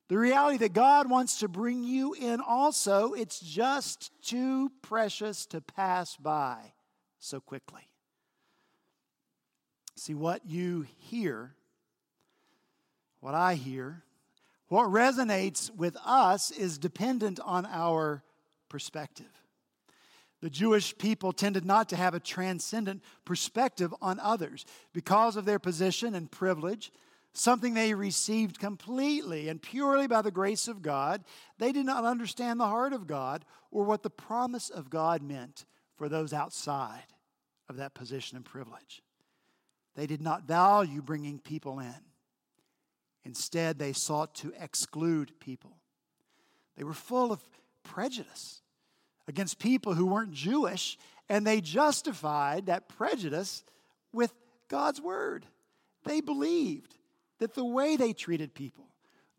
The 0.07 0.17
reality 0.17 0.57
that 0.60 0.74
God 0.74 1.10
wants 1.10 1.39
to 1.39 1.48
bring 1.48 1.84
you 1.84 2.13
in 2.13 2.39
also, 2.39 3.13
it's 3.13 3.39
just 3.39 4.12
too 4.24 4.72
precious 4.81 5.45
to 5.48 5.62
pass 5.62 6.15
by 6.15 6.74
so 7.19 7.39
quickly. 7.39 7.81
See, 9.98 10.13
what 10.13 10.45
you 10.45 10.86
hear, 10.98 11.54
what 13.25 13.34
I 13.34 13.55
hear, 13.55 14.03
what 14.67 14.91
resonates 14.91 15.75
with 15.75 15.98
us 16.05 16.51
is 16.51 16.77
dependent 16.77 17.39
on 17.44 17.65
our 17.65 18.22
perspective. 18.70 19.25
The 20.44 20.50
Jewish 20.51 20.96
people 20.96 21.34
tended 21.34 21.65
not 21.65 21.89
to 21.89 21.96
have 21.96 22.13
a 22.13 22.20
transcendent 22.20 23.01
perspective 23.25 23.91
on 24.00 24.20
others 24.20 24.63
because 24.94 25.38
of 25.38 25.46
their 25.46 25.58
position 25.58 26.13
and 26.13 26.29
privilege, 26.29 26.91
something 27.34 27.74
they 27.74 27.96
received 27.96 28.60
completely 28.60 29.50
and 29.50 29.60
purely 29.60 30.05
by 30.05 30.22
the 30.22 30.29
grace 30.29 30.67
of 30.67 30.84
God. 30.84 31.24
They 31.58 31.72
did 31.72 31.88
not 31.88 32.05
understand 32.05 32.60
the 32.60 32.67
heart 32.67 32.94
of 32.94 33.08
God 33.08 33.44
or 33.72 33.86
what 33.86 34.03
the 34.03 34.12
promise 34.12 34.70
of 34.70 34.91
God 34.91 35.24
meant 35.24 35.65
for 35.98 36.08
those 36.08 36.32
outside 36.32 37.08
of 37.70 37.77
that 37.77 37.96
position 37.96 38.36
and 38.36 38.46
privilege. 38.46 39.01
They 39.96 40.05
did 40.05 40.22
not 40.22 40.48
value 40.48 41.01
bringing 41.01 41.39
people 41.39 41.79
in. 41.79 41.96
Instead, 43.25 43.79
they 43.79 43.91
sought 43.91 44.36
to 44.36 44.53
exclude 44.60 45.39
people. 45.39 45.77
They 46.77 46.84
were 46.84 46.94
full 46.94 47.32
of 47.32 47.41
prejudice 47.84 48.62
against 49.27 49.60
people 49.60 49.96
who 49.96 50.05
weren't 50.05 50.32
Jewish, 50.32 50.98
and 51.27 51.46
they 51.46 51.60
justified 51.60 52.67
that 52.67 52.88
prejudice 52.88 53.63
with 54.13 54.32
God's 54.67 55.01
word. 55.01 55.46
They 56.03 56.22
believed 56.22 56.96
that 57.39 57.55
the 57.55 57.65
way 57.65 57.96
they 57.96 58.13
treated 58.13 58.53
people, 58.53 58.86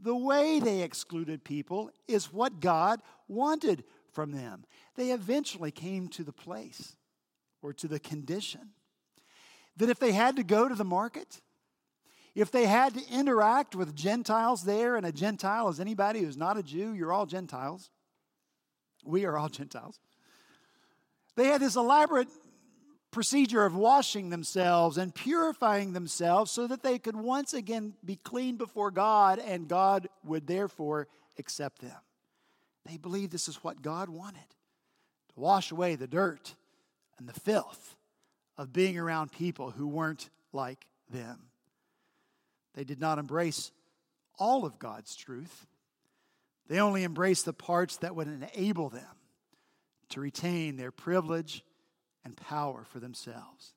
the 0.00 0.16
way 0.16 0.59
they 0.59 0.83
excluded 0.83 1.45
people, 1.45 1.90
is 2.09 2.33
what 2.33 2.61
God 2.61 3.00
wanted 3.28 3.85
from 4.12 4.33
them. 4.33 4.64
They 4.97 5.12
eventually 5.12 5.71
came 5.71 6.09
to 6.09 6.25
the 6.25 6.33
place 6.33 6.97
or 7.62 7.73
to 7.75 7.87
the 7.87 8.00
condition 8.00 8.71
that 9.76 9.90
if 9.90 9.99
they 9.99 10.12
had 10.12 10.37
to 10.37 10.43
go 10.43 10.69
to 10.69 10.75
the 10.75 10.85
market, 10.85 11.40
if 12.37 12.50
they 12.50 12.66
had 12.66 12.93
to 12.95 13.11
interact 13.11 13.75
with 13.75 13.97
Gentiles 13.97 14.62
there, 14.62 14.97
and 14.97 15.07
a 15.07 15.11
Gentile 15.11 15.71
is 15.71 15.81
anybody 15.81 16.21
who's 16.21 16.37
not 16.37 16.59
a 16.59 16.62
Jew, 16.62 16.93
you're 16.93 17.12
all 17.12 17.25
Gentiles. 17.25 17.90
We 19.05 19.25
are 19.25 19.38
all 19.38 19.49
Gentiles. 19.49 19.99
They 21.35 21.47
had 21.47 21.62
this 21.62 21.76
elaborate 21.76 22.28
procedure 23.11 23.64
of 23.64 23.75
washing 23.75 24.28
themselves 24.28 24.99
and 24.99 25.14
purifying 25.14 25.95
themselves 25.95 26.50
so 26.50 26.66
that 26.66 26.83
they 26.83 26.99
could 26.99 27.16
once 27.16 27.55
again 27.55 27.95
be 28.05 28.16
clean 28.16 28.57
before 28.57 28.90
God 28.90 29.38
and 29.38 29.66
God 29.66 30.09
would 30.23 30.47
therefore 30.47 31.09
accept 31.38 31.81
them. 31.81 31.97
They 32.85 32.99
believed 32.99 33.33
this 33.33 33.49
is 33.49 33.64
what 33.64 33.81
God 33.81 34.11
wanted 34.11 34.49
to 35.35 35.40
wash 35.40 35.71
away 35.71 35.95
the 35.95 36.07
dirt 36.07 36.55
and 37.19 37.26
the 37.26 37.40
filth 37.40 37.97
of 38.59 38.75
being 38.75 38.99
around 38.99 39.33
people 39.33 39.71
who 39.71 39.88
weren't 39.88 40.28
like 40.52 40.87
them. 41.11 41.49
They 42.76 42.85
did 42.85 43.00
not 43.00 43.18
embrace 43.18 43.73
all 44.38 44.64
of 44.64 44.78
God's 44.78 45.16
truth. 45.16 45.66
They 46.68 46.78
only 46.78 47.02
embraced 47.02 47.47
the 47.47 47.52
parts 47.52 47.97
that 47.99 48.14
would 48.14 48.28
enable 48.28 48.90
them 48.90 49.02
to 50.11 50.21
retain 50.21 50.76
their 50.76 50.92
privilege 50.92 51.64
and 52.25 52.37
power 52.37 52.85
for 52.85 53.00
themselves. 53.00 53.73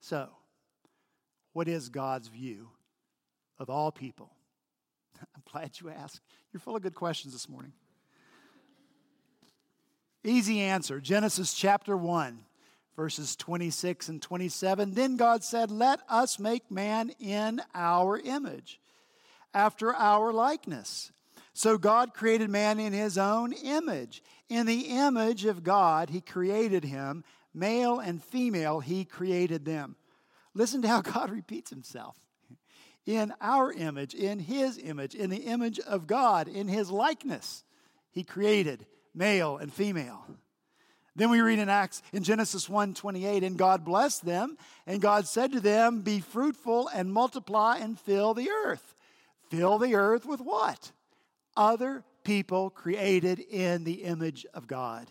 So, 0.00 0.28
what 1.52 1.68
is 1.68 1.88
God's 1.88 2.28
view 2.28 2.68
of 3.58 3.70
all 3.70 3.92
people? 3.92 4.30
I'm 5.34 5.42
glad 5.50 5.78
you 5.80 5.90
asked. 5.90 6.20
You're 6.52 6.60
full 6.60 6.76
of 6.76 6.82
good 6.82 6.94
questions 6.94 7.32
this 7.32 7.48
morning. 7.48 7.72
Easy 10.24 10.60
answer 10.60 11.00
Genesis 11.00 11.54
chapter 11.54 11.96
1 11.96 12.40
verses 13.00 13.34
26 13.34 14.10
and 14.10 14.20
27. 14.20 14.92
Then 14.92 15.16
God 15.16 15.42
said, 15.42 15.70
Let 15.70 16.00
us 16.06 16.38
make 16.38 16.70
man 16.70 17.10
in 17.18 17.62
our 17.74 18.18
image, 18.18 18.78
after 19.54 19.94
our 19.94 20.34
likeness. 20.34 21.10
So 21.54 21.78
God 21.78 22.12
created 22.12 22.50
man 22.50 22.78
in 22.78 22.92
his 22.92 23.16
own 23.16 23.54
image. 23.54 24.22
In 24.50 24.66
the 24.66 24.80
image 24.98 25.46
of 25.46 25.64
God, 25.64 26.10
he 26.10 26.20
created 26.20 26.84
him. 26.84 27.24
Male 27.54 28.00
and 28.00 28.22
female, 28.22 28.80
he 28.80 29.06
created 29.06 29.64
them. 29.64 29.96
Listen 30.52 30.82
to 30.82 30.88
how 30.88 31.00
God 31.14 31.30
repeats 31.30 31.70
himself. 31.70 32.16
In 33.06 33.32
our 33.40 33.72
image, 33.72 34.12
in 34.12 34.40
his 34.40 34.76
image, 34.76 35.14
in 35.14 35.30
the 35.30 35.44
image 35.44 35.80
of 35.80 36.06
God, 36.06 36.48
in 36.48 36.68
his 36.68 36.90
likeness, 36.90 37.64
he 38.10 38.24
created 38.24 38.84
male 39.14 39.56
and 39.56 39.72
female. 39.72 40.26
Then 41.20 41.28
we 41.28 41.42
read 41.42 41.58
in 41.58 41.68
Acts 41.68 42.00
in 42.14 42.22
Genesis 42.22 42.66
1 42.66 42.94
28, 42.94 43.44
and 43.44 43.58
God 43.58 43.84
blessed 43.84 44.24
them, 44.24 44.56
and 44.86 45.02
God 45.02 45.26
said 45.26 45.52
to 45.52 45.60
them, 45.60 46.00
Be 46.00 46.18
fruitful 46.18 46.88
and 46.88 47.12
multiply 47.12 47.76
and 47.76 48.00
fill 48.00 48.32
the 48.32 48.48
earth. 48.48 48.94
Fill 49.50 49.76
the 49.76 49.96
earth 49.96 50.24
with 50.24 50.40
what? 50.40 50.92
Other 51.54 52.04
people 52.24 52.70
created 52.70 53.38
in 53.38 53.84
the 53.84 54.04
image 54.04 54.46
of 54.54 54.66
God. 54.66 55.08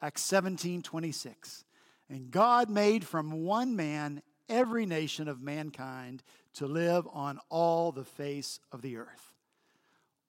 Acts 0.00 0.22
17 0.22 0.80
26. 0.80 1.66
And 2.08 2.30
God 2.30 2.70
made 2.70 3.04
from 3.04 3.44
one 3.44 3.76
man 3.76 4.22
every 4.48 4.86
nation 4.86 5.28
of 5.28 5.42
mankind 5.42 6.22
to 6.54 6.66
live 6.66 7.06
on 7.12 7.38
all 7.50 7.92
the 7.92 8.06
face 8.06 8.60
of 8.72 8.80
the 8.80 8.96
earth. 8.96 9.34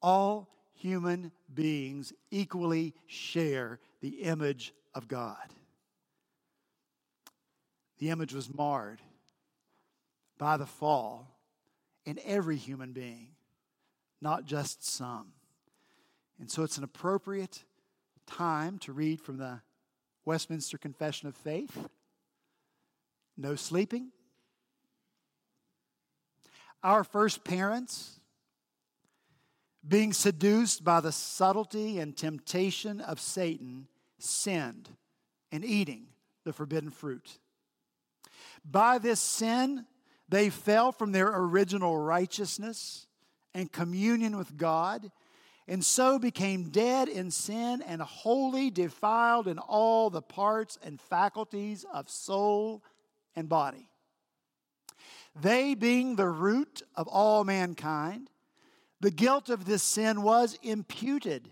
All 0.01 0.49
human 0.73 1.31
beings 1.53 2.11
equally 2.31 2.93
share 3.07 3.79
the 4.01 4.23
image 4.23 4.73
of 4.93 5.07
God. 5.07 5.53
The 7.99 8.09
image 8.09 8.33
was 8.33 8.53
marred 8.53 9.01
by 10.37 10.57
the 10.57 10.65
fall 10.65 11.39
in 12.05 12.19
every 12.25 12.55
human 12.55 12.93
being, 12.93 13.31
not 14.21 14.45
just 14.45 14.85
some. 14.85 15.33
And 16.39 16.49
so 16.49 16.63
it's 16.63 16.77
an 16.77 16.83
appropriate 16.83 17.63
time 18.25 18.79
to 18.79 18.93
read 18.93 19.21
from 19.21 19.37
the 19.37 19.61
Westminster 20.25 20.77
Confession 20.77 21.27
of 21.27 21.35
Faith, 21.35 21.89
no 23.35 23.55
sleeping. 23.55 24.11
Our 26.81 27.03
first 27.03 27.43
parents, 27.43 28.19
being 29.85 30.13
seduced 30.13 30.83
by 30.83 31.01
the 31.01 31.11
subtlety 31.11 31.99
and 31.99 32.15
temptation 32.15 33.01
of 33.01 33.19
Satan, 33.19 33.87
sinned 34.19 34.89
in 35.51 35.63
eating 35.63 36.07
the 36.45 36.53
forbidden 36.53 36.89
fruit. 36.89 37.39
By 38.63 38.97
this 38.97 39.19
sin, 39.19 39.85
they 40.27 40.49
fell 40.49 40.91
from 40.91 41.11
their 41.11 41.31
original 41.33 41.97
righteousness 41.97 43.07
and 43.53 43.71
communion 43.71 44.37
with 44.37 44.57
God, 44.57 45.11
and 45.67 45.83
so 45.83 46.19
became 46.19 46.69
dead 46.69 47.09
in 47.09 47.31
sin 47.31 47.81
and 47.81 48.01
wholly 48.01 48.69
defiled 48.69 49.47
in 49.47 49.57
all 49.59 50.09
the 50.09 50.21
parts 50.21 50.77
and 50.83 50.99
faculties 50.99 51.85
of 51.93 52.09
soul 52.09 52.83
and 53.35 53.49
body. 53.49 53.89
They, 55.39 55.75
being 55.75 56.15
the 56.15 56.27
root 56.27 56.81
of 56.95 57.07
all 57.07 57.43
mankind, 57.43 58.29
the 58.99 59.11
guilt 59.11 59.49
of 59.49 59.65
this 59.65 59.83
sin 59.83 60.23
was 60.23 60.57
imputed, 60.61 61.49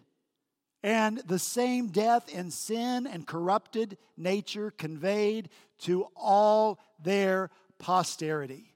and 0.83 1.17
the 1.19 1.39
same 1.39 1.87
death 1.87 2.29
and 2.33 2.53
sin 2.53 3.07
and 3.07 3.25
corrupted 3.25 3.97
nature 4.15 4.71
conveyed 4.71 5.49
to 5.79 6.07
all 6.15 6.79
their 7.01 7.49
posterity, 7.79 8.73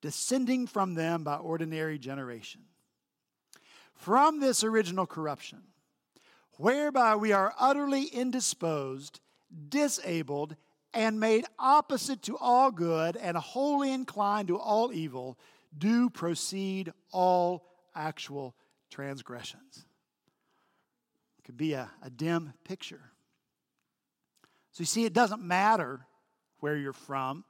descending 0.00 0.66
from 0.66 0.94
them 0.94 1.24
by 1.24 1.36
ordinary 1.36 1.98
generation. 1.98 2.62
From 3.94 4.40
this 4.40 4.62
original 4.62 5.06
corruption, 5.06 5.62
whereby 6.58 7.16
we 7.16 7.32
are 7.32 7.54
utterly 7.58 8.04
indisposed, 8.04 9.20
disabled, 9.68 10.56
and 10.92 11.20
made 11.20 11.44
opposite 11.58 12.22
to 12.22 12.36
all 12.38 12.70
good, 12.70 13.16
and 13.16 13.36
wholly 13.36 13.92
inclined 13.92 14.48
to 14.48 14.58
all 14.58 14.92
evil, 14.92 15.38
do 15.76 16.08
proceed 16.08 16.92
all 17.12 17.66
actual 17.94 18.54
transgressions. 18.90 19.84
Could 21.46 21.56
be 21.56 21.74
a, 21.74 21.88
a 22.02 22.10
dim 22.10 22.52
picture. 22.64 23.12
So 24.72 24.80
you 24.80 24.86
see, 24.86 25.04
it 25.04 25.12
doesn't 25.12 25.42
matter 25.42 26.00
where 26.58 26.76
you're 26.76 26.92
from. 26.92 27.44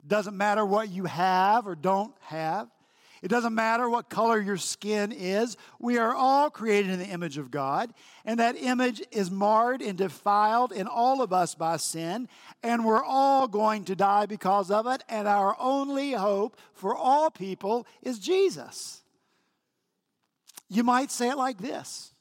It 0.00 0.08
doesn't 0.08 0.36
matter 0.36 0.66
what 0.66 0.90
you 0.90 1.06
have 1.06 1.66
or 1.66 1.74
don't 1.74 2.14
have. 2.20 2.68
It 3.22 3.28
doesn't 3.28 3.54
matter 3.54 3.88
what 3.88 4.10
color 4.10 4.38
your 4.38 4.58
skin 4.58 5.12
is. 5.12 5.56
We 5.78 5.96
are 5.96 6.14
all 6.14 6.50
created 6.50 6.90
in 6.92 6.98
the 6.98 7.06
image 7.06 7.38
of 7.38 7.50
God, 7.50 7.94
and 8.26 8.38
that 8.38 8.54
image 8.56 9.02
is 9.10 9.30
marred 9.30 9.80
and 9.80 9.96
defiled 9.96 10.70
in 10.70 10.86
all 10.86 11.22
of 11.22 11.32
us 11.32 11.54
by 11.54 11.78
sin, 11.78 12.28
and 12.62 12.84
we're 12.84 13.02
all 13.02 13.48
going 13.48 13.86
to 13.86 13.96
die 13.96 14.26
because 14.26 14.70
of 14.70 14.86
it, 14.86 15.02
and 15.08 15.26
our 15.26 15.56
only 15.58 16.12
hope 16.12 16.58
for 16.74 16.94
all 16.94 17.30
people 17.30 17.86
is 18.02 18.18
Jesus. 18.18 19.02
You 20.68 20.84
might 20.84 21.10
say 21.10 21.30
it 21.30 21.38
like 21.38 21.58
this 21.58 22.12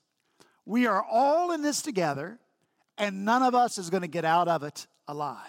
We 0.66 0.88
are 0.88 1.04
all 1.04 1.52
in 1.52 1.62
this 1.62 1.82
together, 1.82 2.40
and 2.98 3.26
none 3.26 3.44
of 3.44 3.54
us 3.54 3.78
is 3.78 3.90
going 3.90 4.02
to 4.02 4.08
get 4.08 4.26
out 4.26 4.48
of 4.48 4.64
it 4.64 4.88
alive. 5.08 5.40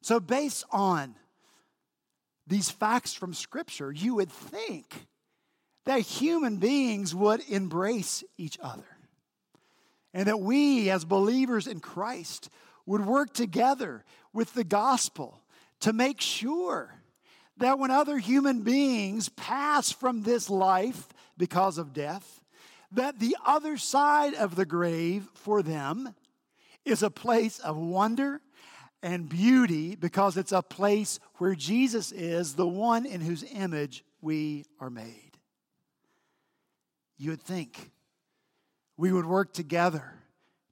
So, 0.00 0.20
based 0.20 0.64
on 0.70 1.14
these 2.46 2.70
facts 2.70 3.12
from 3.12 3.34
Scripture, 3.34 3.92
you 3.92 4.14
would 4.16 4.30
think 4.30 5.06
that 5.84 6.00
human 6.00 6.56
beings 6.56 7.14
would 7.14 7.42
embrace 7.48 8.24
each 8.36 8.58
other. 8.62 8.84
And 10.14 10.26
that 10.26 10.40
we, 10.40 10.90
as 10.90 11.04
believers 11.04 11.66
in 11.66 11.80
Christ, 11.80 12.48
would 12.86 13.04
work 13.04 13.34
together 13.34 14.04
with 14.32 14.54
the 14.54 14.64
gospel 14.64 15.40
to 15.80 15.92
make 15.92 16.20
sure 16.20 16.94
that 17.58 17.78
when 17.78 17.90
other 17.90 18.18
human 18.18 18.62
beings 18.62 19.28
pass 19.28 19.92
from 19.92 20.22
this 20.22 20.48
life 20.48 21.08
because 21.36 21.76
of 21.78 21.92
death, 21.92 22.37
that 22.92 23.18
the 23.18 23.36
other 23.44 23.76
side 23.76 24.34
of 24.34 24.56
the 24.56 24.64
grave 24.64 25.28
for 25.34 25.62
them 25.62 26.14
is 26.84 27.02
a 27.02 27.10
place 27.10 27.58
of 27.58 27.76
wonder 27.76 28.40
and 29.02 29.28
beauty 29.28 29.94
because 29.94 30.36
it's 30.36 30.52
a 30.52 30.62
place 30.62 31.20
where 31.36 31.54
Jesus 31.54 32.12
is 32.12 32.54
the 32.54 32.66
one 32.66 33.06
in 33.06 33.20
whose 33.20 33.44
image 33.52 34.04
we 34.20 34.64
are 34.80 34.90
made. 34.90 35.38
You 37.16 37.30
would 37.30 37.42
think 37.42 37.90
we 38.96 39.12
would 39.12 39.26
work 39.26 39.52
together 39.52 40.14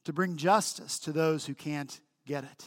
to 0.04 0.12
bring 0.12 0.36
justice 0.36 0.98
to 1.00 1.12
those 1.12 1.46
who 1.46 1.54
can't 1.54 2.00
get 2.26 2.44
it. 2.44 2.64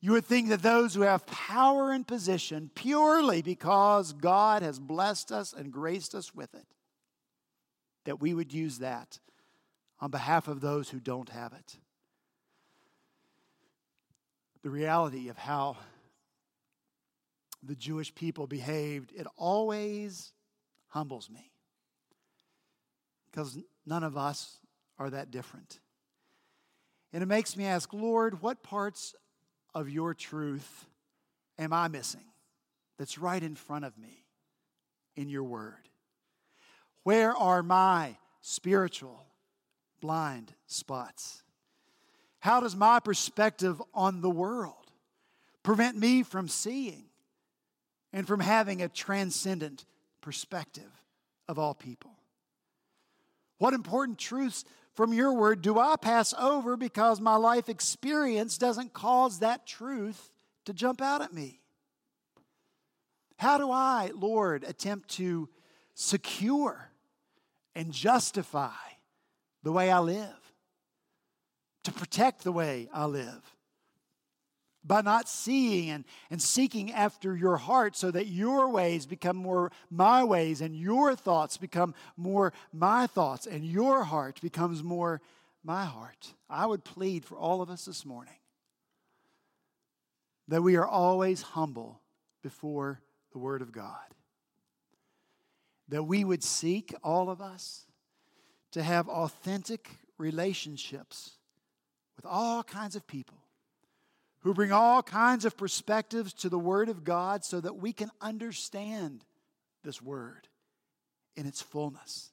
You 0.00 0.12
would 0.12 0.26
think 0.26 0.50
that 0.50 0.62
those 0.62 0.94
who 0.94 1.00
have 1.00 1.24
power 1.26 1.90
and 1.90 2.06
position 2.06 2.70
purely 2.74 3.40
because 3.40 4.12
God 4.12 4.62
has 4.62 4.78
blessed 4.78 5.32
us 5.32 5.54
and 5.54 5.72
graced 5.72 6.14
us 6.14 6.34
with 6.34 6.54
it, 6.54 6.66
that 8.04 8.20
we 8.20 8.34
would 8.34 8.52
use 8.52 8.78
that 8.78 9.18
on 10.00 10.10
behalf 10.10 10.48
of 10.48 10.60
those 10.60 10.90
who 10.90 11.00
don't 11.00 11.30
have 11.30 11.52
it 11.52 11.78
the 14.64 14.70
reality 14.70 15.28
of 15.28 15.36
how 15.36 15.76
the 17.62 17.76
Jewish 17.76 18.14
people 18.14 18.46
behaved, 18.46 19.12
it 19.14 19.26
always 19.36 20.32
humbles 20.88 21.28
me. 21.30 21.52
Because 23.30 23.58
none 23.84 24.02
of 24.02 24.16
us 24.16 24.56
are 24.98 25.10
that 25.10 25.30
different. 25.30 25.80
And 27.12 27.22
it 27.22 27.26
makes 27.26 27.58
me 27.58 27.66
ask, 27.66 27.92
Lord, 27.92 28.40
what 28.40 28.62
parts 28.62 29.14
of 29.74 29.90
your 29.90 30.14
truth 30.14 30.86
am 31.58 31.74
I 31.74 31.88
missing 31.88 32.24
that's 32.98 33.18
right 33.18 33.42
in 33.42 33.56
front 33.56 33.84
of 33.84 33.98
me 33.98 34.24
in 35.14 35.28
your 35.28 35.44
word? 35.44 35.90
Where 37.04 37.36
are 37.36 37.62
my 37.62 38.16
spiritual 38.40 39.26
blind 40.00 40.52
spots? 40.66 41.42
How 42.40 42.60
does 42.60 42.74
my 42.74 42.98
perspective 42.98 43.80
on 43.94 44.20
the 44.20 44.30
world 44.30 44.90
prevent 45.62 45.96
me 45.96 46.22
from 46.22 46.48
seeing 46.48 47.04
and 48.12 48.26
from 48.26 48.40
having 48.40 48.82
a 48.82 48.88
transcendent 48.88 49.84
perspective 50.20 50.90
of 51.46 51.58
all 51.58 51.74
people? 51.74 52.10
What 53.58 53.74
important 53.74 54.18
truths 54.18 54.64
from 54.94 55.12
your 55.12 55.34
word 55.34 55.60
do 55.60 55.78
I 55.78 55.96
pass 55.96 56.34
over 56.34 56.76
because 56.76 57.20
my 57.20 57.36
life 57.36 57.68
experience 57.68 58.56
doesn't 58.58 58.92
cause 58.92 59.40
that 59.40 59.66
truth 59.66 60.30
to 60.64 60.72
jump 60.72 61.02
out 61.02 61.20
at 61.20 61.34
me? 61.34 61.60
How 63.38 63.58
do 63.58 63.70
I, 63.70 64.10
Lord, 64.14 64.64
attempt 64.64 65.10
to 65.16 65.48
secure 65.94 66.90
and 67.74 67.92
justify 67.92 68.72
the 69.62 69.72
way 69.72 69.90
I 69.90 70.00
live? 70.00 70.44
to 71.84 71.92
protect 71.92 72.42
the 72.42 72.52
way 72.52 72.88
I 72.92 73.04
live 73.04 73.54
by 74.86 75.00
not 75.00 75.28
seeing 75.28 75.90
and, 75.90 76.04
and 76.30 76.42
seeking 76.42 76.92
after 76.92 77.36
your 77.36 77.56
heart 77.56 77.96
so 77.96 78.10
that 78.10 78.26
your 78.26 78.68
ways 78.68 79.06
become 79.06 79.36
more 79.36 79.70
my 79.90 80.24
ways 80.24 80.60
and 80.60 80.76
your 80.76 81.14
thoughts 81.14 81.56
become 81.56 81.94
more 82.16 82.52
my 82.72 83.06
thoughts 83.06 83.46
and 83.46 83.64
your 83.64 84.04
heart 84.04 84.40
becomes 84.42 84.82
more 84.82 85.22
my 85.62 85.84
heart. 85.84 86.34
I 86.50 86.66
would 86.66 86.84
plead 86.84 87.24
for 87.24 87.38
all 87.38 87.62
of 87.62 87.70
us 87.70 87.86
this 87.86 88.04
morning 88.04 88.34
that 90.48 90.62
we 90.62 90.76
are 90.76 90.86
always 90.86 91.40
humble 91.40 92.00
before 92.42 93.00
the 93.32 93.38
Word 93.38 93.62
of 93.62 93.72
God. 93.72 93.96
That 95.88 96.04
we 96.04 96.24
would 96.24 96.42
seek, 96.42 96.94
all 97.02 97.30
of 97.30 97.40
us, 97.40 97.86
to 98.72 98.82
have 98.82 99.08
authentic 99.08 99.90
relationships 100.18 101.32
with 102.16 102.26
all 102.26 102.62
kinds 102.62 102.96
of 102.96 103.06
people 103.06 103.38
who 104.40 104.54
bring 104.54 104.72
all 104.72 105.02
kinds 105.02 105.44
of 105.44 105.56
perspectives 105.56 106.32
to 106.34 106.48
the 106.48 106.58
Word 106.58 106.88
of 106.88 107.02
God 107.02 107.44
so 107.44 107.60
that 107.60 107.76
we 107.76 107.92
can 107.92 108.10
understand 108.20 109.24
this 109.82 110.02
Word 110.02 110.48
in 111.36 111.46
its 111.46 111.62
fullness, 111.62 112.30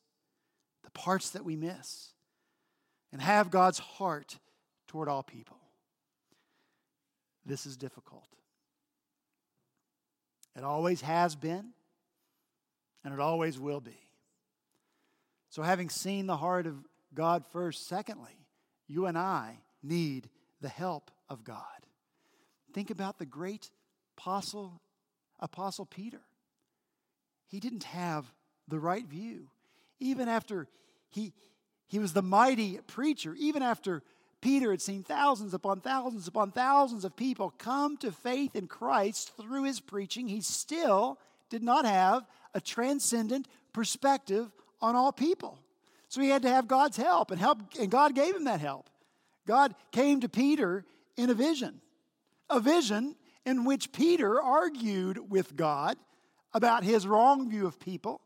the 0.84 0.92
parts 0.92 1.32
that 1.32 1.46
we 1.46 1.56
miss, 1.56 2.10
and 3.12 3.22
have 3.22 3.50
God's 3.50 3.80
heart 3.80 4.40
toward 4.88 5.08
all 5.08 5.24
people. 5.24 5.58
This 7.46 7.66
is 7.66 7.78
difficult. 7.78 8.28
It 10.56 10.64
always 10.64 11.02
has 11.02 11.36
been, 11.36 11.70
and 13.04 13.14
it 13.14 13.20
always 13.20 13.60
will 13.60 13.82
be. 13.82 13.98
So, 15.50 15.62
having 15.62 15.90
seen 15.90 16.28
the 16.28 16.38
heart 16.38 16.66
of 16.66 16.76
God 17.14 17.44
first, 17.52 17.88
secondly, 17.88 18.46
you 18.88 19.06
and 19.06 19.18
I 19.18 19.60
need 19.84 20.30
the 20.62 20.70
help 20.70 21.12
of 21.30 21.44
God. 21.44 21.64
Think 22.74 22.90
about 22.90 23.20
the 23.20 23.26
great 23.26 23.70
apostle, 24.18 24.82
apostle 25.40 25.86
Peter. 25.86 26.22
He 27.48 27.60
didn't 27.60 27.84
have 27.84 28.32
the 28.68 28.80
right 28.80 29.06
view. 29.06 29.50
Even 30.00 30.30
after 30.30 30.68
he, 31.10 31.34
he 31.88 32.00
was 32.00 32.14
the 32.14 32.22
mighty 32.22 32.80
preacher, 32.88 33.36
even 33.38 33.62
after 33.62 34.04
Peter 34.42 34.72
had 34.72 34.82
seen 34.82 35.04
thousands 35.04 35.54
upon 35.54 35.82
thousands 35.82 36.28
upon 36.28 36.52
thousands 36.52 37.06
of 37.06 37.16
people 37.16 37.54
come 37.58 37.98
to 37.98 38.12
faith 38.12 38.56
in 38.56 38.68
Christ 38.68 39.36
through 39.38 39.64
his 39.64 39.80
preaching, 39.80 40.28
he 40.28 40.42
still 40.42 41.20
did 41.50 41.62
not 41.62 41.86
have 41.86 42.26
a 42.54 42.62
transcendent 42.62 43.48
perspective 43.74 44.52
on 44.82 44.96
all 44.96 45.12
people. 45.12 45.60
So 46.10 46.22
he 46.22 46.30
had 46.30 46.42
to 46.42 46.50
have 46.50 46.68
God's 46.68 46.98
help 46.98 47.32
and 47.32 47.40
help 47.40 47.60
and 47.80 47.90
God 47.90 48.16
gave 48.16 48.36
him 48.36 48.46
that 48.46 48.60
help. 48.60 48.90
God 49.48 49.76
came 49.92 50.22
to 50.22 50.30
Peter 50.30 50.86
in 51.18 51.30
a 51.30 51.34
vision. 51.34 51.82
A 52.50 52.60
vision 52.60 53.16
in 53.46 53.66
which 53.66 53.92
Peter 53.92 54.42
argued 54.42 55.32
with 55.32 55.56
God 55.56 55.98
about 56.54 56.84
his 56.84 57.08
wrong 57.08 57.50
view 57.50 57.66
of 57.66 57.80
people. 57.80 58.22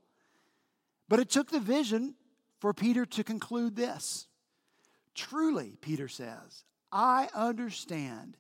But 1.08 1.20
it 1.20 1.30
took 1.30 1.52
the 1.52 1.60
vision 1.60 2.16
for 2.60 2.74
Peter 2.74 3.06
to 3.06 3.24
conclude 3.24 3.76
this. 3.76 4.28
Truly, 5.14 5.78
Peter 5.82 6.08
says, 6.08 6.64
I 6.92 7.30
understand 7.34 8.38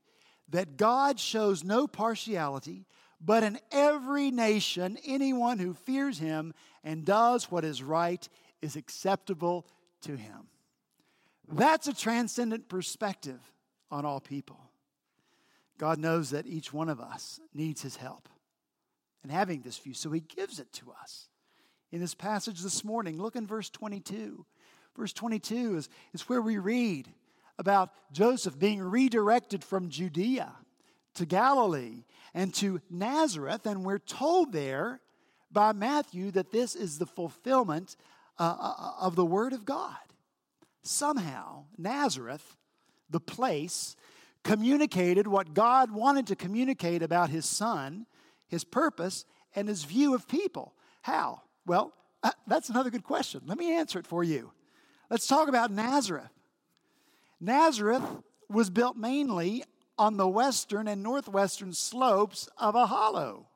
that 0.50 0.78
God 0.78 1.19
shows 1.19 1.63
no 1.63 1.88
partiality, 1.88 2.86
but 3.21 3.43
in 3.43 3.60
every 3.71 4.32
nation, 4.32 4.97
anyone 5.06 5.60
who 5.60 5.73
fears 5.73 6.19
him 6.19 6.54
and 6.84 7.06
does 7.06 7.51
what 7.51 7.65
is 7.65 7.82
right 7.82 8.28
is 8.62 8.75
acceptable 8.75 9.65
to 10.01 10.15
him. 10.15 10.47
That's 11.51 11.88
a 11.88 11.93
transcendent 11.93 12.69
perspective 12.69 13.39
on 13.91 14.06
all 14.06 14.19
people. 14.19 14.60
God 15.78 15.99
knows 15.99 16.30
that 16.30 16.47
each 16.47 16.73
one 16.73 16.89
of 16.89 16.99
us 16.99 17.39
needs 17.54 17.82
his 17.82 17.97
help 17.97 18.30
and 19.23 19.32
having 19.32 19.62
this 19.62 19.78
view, 19.78 19.93
so 19.93 20.12
he 20.12 20.21
gives 20.21 20.60
it 20.60 20.71
to 20.73 20.93
us. 21.01 21.28
In 21.91 21.99
this 21.99 22.15
passage 22.15 22.62
this 22.62 22.84
morning, 22.84 23.21
look 23.21 23.36
in 23.36 23.47
verse 23.47 23.69
22. 23.69 24.45
Verse 24.95 25.13
22 25.13 25.78
is, 25.78 25.89
is 26.13 26.30
where 26.30 26.41
we 26.41 26.58
read 26.58 27.10
about 27.58 27.91
Joseph 28.12 28.58
being 28.58 28.82
redirected 28.82 29.63
from 29.63 29.89
Judea 29.89 30.51
to 31.15 31.25
Galilee 31.25 32.04
and 32.36 32.54
to 32.56 32.82
Nazareth, 32.89 33.65
and 33.65 33.86
we're 33.86 33.98
told 33.98 34.52
there 34.52 35.00
by 35.50 35.71
Matthew 35.71 36.32
that 36.32 36.52
this 36.52 36.76
is 36.76 37.00
the 37.00 37.06
fulfillment 37.06 37.95
uh, 38.38 38.56
uh 38.60 38.91
of 39.00 39.15
the 39.15 39.26
Word 39.26 39.54
of 39.54 39.63
God. 39.63 39.95
Somehow, 40.84 41.63
Nazareth, 41.78 42.58
the 43.10 43.21
place, 43.21 43.95
communicated 44.43 45.28
what 45.28 45.54
God 45.54 45.91
wanted 45.91 46.28
to 46.28 46.36
communicate 46.36 47.02
about 47.02 47.30
his 47.30 47.45
son, 47.45 48.06
his 48.48 48.65
purpose, 48.65 49.26
and 49.56 49.69
his 49.69 49.86
view 49.86 50.13
of 50.13 50.28
people. 50.28 50.74
How? 51.02 51.41
Well, 51.65 51.93
uh, 52.21 52.32
that's 52.45 52.69
another 52.69 52.89
good 52.89 53.06
question. 53.06 53.41
Let 53.45 53.58
me 53.58 53.74
answer 53.74 53.98
it 53.98 54.06
for 54.06 54.24
you. 54.24 54.52
Let's 55.10 55.26
talk 55.26 55.48
about 55.48 55.71
Nazareth. 55.71 56.30
Nazareth 57.39 58.04
was 58.50 58.69
built 58.69 58.98
mainly 58.98 59.63
on 59.98 60.18
the 60.18 60.28
western 60.28 60.88
and 60.88 61.02
northwestern 61.02 61.74
slopes 61.74 62.50
of 62.58 62.76
a 62.76 62.86
hollow 62.86 63.48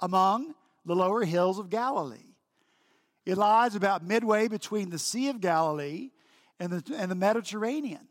among 0.00 0.54
the 0.84 0.94
lower 0.94 1.24
hills 1.24 1.58
of 1.58 1.70
Galilee. 1.70 2.34
It 3.26 3.36
lies 3.36 3.74
about 3.74 4.04
midway 4.04 4.48
between 4.48 4.90
the 4.90 4.98
Sea 4.98 5.28
of 5.28 5.40
Galilee 5.40 6.10
and 6.58 6.72
the, 6.72 6.94
and 6.96 7.10
the 7.10 7.14
Mediterranean. 7.14 8.08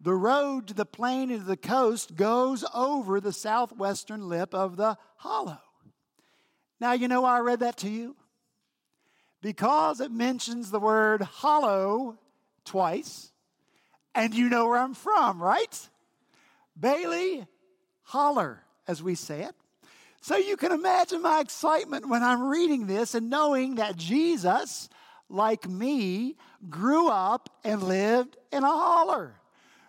The 0.00 0.14
road 0.14 0.68
to 0.68 0.74
the 0.74 0.86
plain 0.86 1.30
and 1.30 1.40
to 1.40 1.46
the 1.46 1.58
coast 1.58 2.16
goes 2.16 2.64
over 2.74 3.20
the 3.20 3.34
southwestern 3.34 4.28
lip 4.28 4.54
of 4.54 4.76
the 4.76 4.96
hollow. 5.16 5.60
Now, 6.80 6.92
you 6.92 7.06
know 7.06 7.20
why 7.20 7.36
I 7.36 7.40
read 7.40 7.60
that 7.60 7.76
to 7.78 7.90
you? 7.90 8.16
Because 9.42 10.00
it 10.00 10.10
mentions 10.10 10.70
the 10.70 10.80
word 10.80 11.20
hollow 11.20 12.18
twice, 12.64 13.32
and 14.14 14.34
you 14.34 14.48
know 14.48 14.66
where 14.68 14.78
I'm 14.78 14.94
from, 14.94 15.42
right? 15.42 15.88
Bailey 16.80 17.46
Holler, 18.02 18.62
as 18.88 19.02
we 19.02 19.14
say 19.14 19.42
it. 19.42 19.54
So 20.20 20.36
you 20.36 20.56
can 20.56 20.72
imagine 20.72 21.22
my 21.22 21.40
excitement 21.40 22.08
when 22.08 22.22
I'm 22.22 22.48
reading 22.48 22.86
this 22.86 23.14
and 23.14 23.30
knowing 23.30 23.76
that 23.76 23.96
Jesus, 23.96 24.88
like 25.28 25.68
me, 25.68 26.36
grew 26.68 27.08
up 27.08 27.48
and 27.64 27.82
lived 27.82 28.36
in 28.52 28.64
a 28.64 28.68
holler 28.68 29.34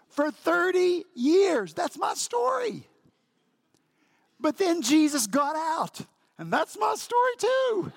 for 0.08 0.32
30 0.32 1.04
years. 1.16 1.74
That's 1.74 1.98
my 1.98 2.14
story. 2.14 2.84
But 4.40 4.58
then 4.58 4.82
Jesus 4.82 5.28
got 5.28 5.56
out, 5.56 6.02
and 6.38 6.52
that's 6.52 6.78
my 6.78 6.96
story 6.96 7.34
too. 7.38 7.92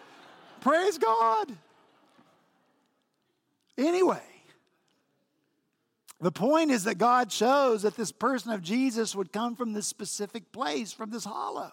Praise 0.61 0.98
God. 0.98 1.52
Anyway, 3.78 4.22
the 6.25 6.33
point 6.33 6.71
is 6.71 6.85
that 6.85 6.99
God 6.99 7.31
shows 7.31 7.83
that 7.83 7.97
this 7.97 8.11
person 8.11 8.51
of 8.51 8.63
Jesus 8.63 9.15
would 9.15 9.33
come 9.33 9.55
from 9.55 9.73
this 9.73 9.87
specific 9.87 10.51
place, 10.53 10.93
from 10.93 11.11
this 11.11 11.25
hollow. 11.25 11.73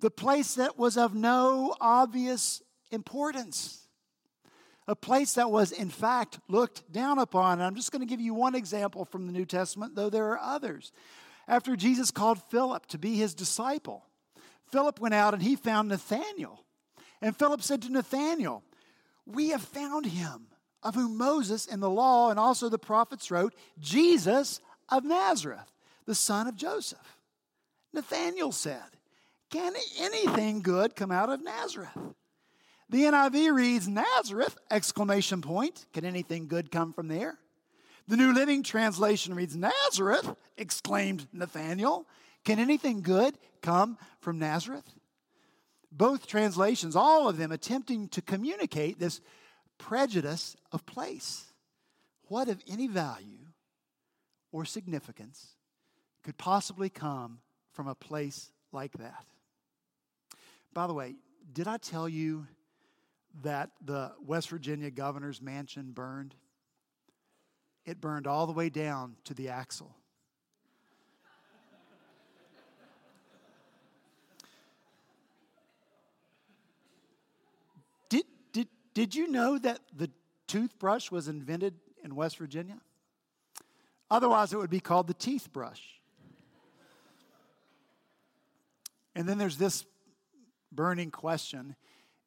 The 0.00 0.10
place 0.10 0.54
that 0.56 0.78
was 0.78 0.96
of 0.96 1.14
no 1.14 1.74
obvious 1.80 2.62
importance 2.90 3.86
a 4.88 4.94
place 4.94 5.34
that 5.34 5.50
was, 5.50 5.72
in 5.72 5.90
fact, 5.90 6.38
looked 6.48 6.90
down 6.92 7.18
upon. 7.18 7.54
And 7.58 7.64
I'm 7.64 7.74
just 7.74 7.90
going 7.90 8.00
to 8.00 8.06
give 8.06 8.20
you 8.20 8.34
one 8.34 8.54
example 8.54 9.04
from 9.04 9.26
the 9.26 9.32
New 9.32 9.44
Testament, 9.44 9.94
though 9.94 10.10
there 10.10 10.26
are 10.28 10.38
others. 10.38 10.92
After 11.48 11.76
Jesus 11.76 12.10
called 12.10 12.40
Philip 12.50 12.86
to 12.86 12.98
be 12.98 13.16
his 13.16 13.34
disciple, 13.34 14.04
Philip 14.70 15.00
went 15.00 15.14
out 15.14 15.34
and 15.34 15.42
he 15.42 15.56
found 15.56 15.88
Nathanael. 15.88 16.64
And 17.20 17.36
Philip 17.36 17.62
said 17.62 17.82
to 17.82 17.90
Nathanael, 17.90 18.62
We 19.26 19.48
have 19.50 19.62
found 19.62 20.06
him, 20.06 20.46
of 20.86 20.94
whom 20.94 21.18
Moses 21.18 21.66
and 21.66 21.82
the 21.82 21.90
law 21.90 22.30
and 22.30 22.38
also 22.38 22.68
the 22.68 22.78
prophets 22.78 23.28
wrote, 23.28 23.54
Jesus 23.80 24.60
of 24.88 25.04
Nazareth, 25.04 25.72
the 26.06 26.14
son 26.14 26.46
of 26.46 26.54
Joseph. 26.54 27.18
Nathanael 27.92 28.52
said, 28.52 28.84
Can 29.50 29.72
anything 29.98 30.62
good 30.62 30.94
come 30.94 31.10
out 31.10 31.28
of 31.28 31.42
Nazareth? 31.42 31.98
The 32.88 33.02
NIV 33.02 33.52
reads 33.52 33.88
Nazareth 33.88 34.56
exclamation 34.70 35.42
point. 35.42 35.86
Can 35.92 36.04
anything 36.04 36.46
good 36.46 36.70
come 36.70 36.92
from 36.92 37.08
there? 37.08 37.36
The 38.06 38.16
New 38.16 38.32
Living 38.32 38.62
Translation 38.62 39.34
reads 39.34 39.56
Nazareth 39.56 40.36
exclaimed 40.56 41.26
Nathanael. 41.32 42.06
Can 42.44 42.60
anything 42.60 43.02
good 43.02 43.36
come 43.60 43.98
from 44.20 44.38
Nazareth? 44.38 44.88
Both 45.90 46.28
translations, 46.28 46.94
all 46.94 47.28
of 47.28 47.38
them 47.38 47.50
attempting 47.50 48.06
to 48.10 48.22
communicate 48.22 49.00
this 49.00 49.20
prejudice 49.78 50.56
of 50.72 50.86
place. 50.86 51.52
What 52.28 52.48
of 52.48 52.62
any 52.68 52.88
value 52.88 53.46
or 54.52 54.64
significance 54.64 55.54
could 56.22 56.36
possibly 56.36 56.88
come 56.88 57.40
from 57.72 57.86
a 57.86 57.94
place 57.94 58.50
like 58.72 58.92
that? 58.92 59.24
By 60.72 60.86
the 60.86 60.94
way, 60.94 61.14
did 61.52 61.68
I 61.68 61.76
tell 61.76 62.08
you 62.08 62.46
that 63.42 63.70
the 63.84 64.12
West 64.24 64.48
Virginia 64.48 64.90
governor's 64.90 65.40
mansion 65.40 65.92
burned? 65.92 66.34
It 67.84 68.00
burned 68.00 68.26
all 68.26 68.46
the 68.46 68.52
way 68.52 68.68
down 68.68 69.16
to 69.24 69.34
the 69.34 69.48
axle. 69.48 69.94
Did, 78.08 78.24
did, 78.96 79.14
you 79.14 79.28
know 79.28 79.58
that 79.58 79.80
the 79.94 80.10
toothbrush 80.46 81.10
was 81.10 81.28
invented 81.28 81.74
in 82.02 82.14
West 82.14 82.38
Virginia? 82.38 82.78
Otherwise, 84.10 84.54
it 84.54 84.56
would 84.56 84.70
be 84.70 84.80
called 84.80 85.06
the 85.06 85.12
teeth 85.12 85.52
brush. 85.52 86.00
And 89.14 89.28
then 89.28 89.36
there's 89.36 89.58
this 89.58 89.84
burning 90.72 91.10
question 91.10 91.76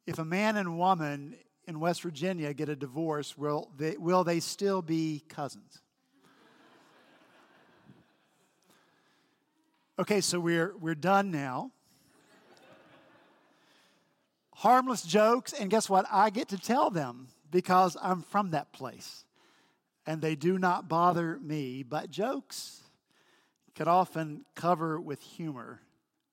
if 0.06 0.20
a 0.20 0.24
man 0.24 0.56
and 0.56 0.78
woman 0.78 1.34
in 1.66 1.80
West 1.80 2.02
Virginia 2.02 2.54
get 2.54 2.68
a 2.68 2.76
divorce, 2.76 3.36
will 3.36 3.72
they, 3.76 3.96
will 3.96 4.22
they 4.22 4.38
still 4.38 4.80
be 4.80 5.24
cousins? 5.28 5.80
Okay, 9.98 10.20
so 10.20 10.38
we're, 10.38 10.76
we're 10.78 10.94
done 10.94 11.32
now. 11.32 11.72
Harmless 14.60 15.02
jokes, 15.02 15.54
and 15.54 15.70
guess 15.70 15.88
what? 15.88 16.04
I 16.10 16.28
get 16.28 16.48
to 16.48 16.58
tell 16.58 16.90
them 16.90 17.28
because 17.50 17.96
I'm 18.00 18.20
from 18.20 18.50
that 18.50 18.72
place. 18.72 19.24
And 20.06 20.20
they 20.20 20.34
do 20.34 20.58
not 20.58 20.86
bother 20.86 21.38
me, 21.40 21.82
but 21.82 22.10
jokes 22.10 22.82
could 23.74 23.88
often 23.88 24.44
cover 24.54 25.00
with 25.00 25.22
humor 25.22 25.80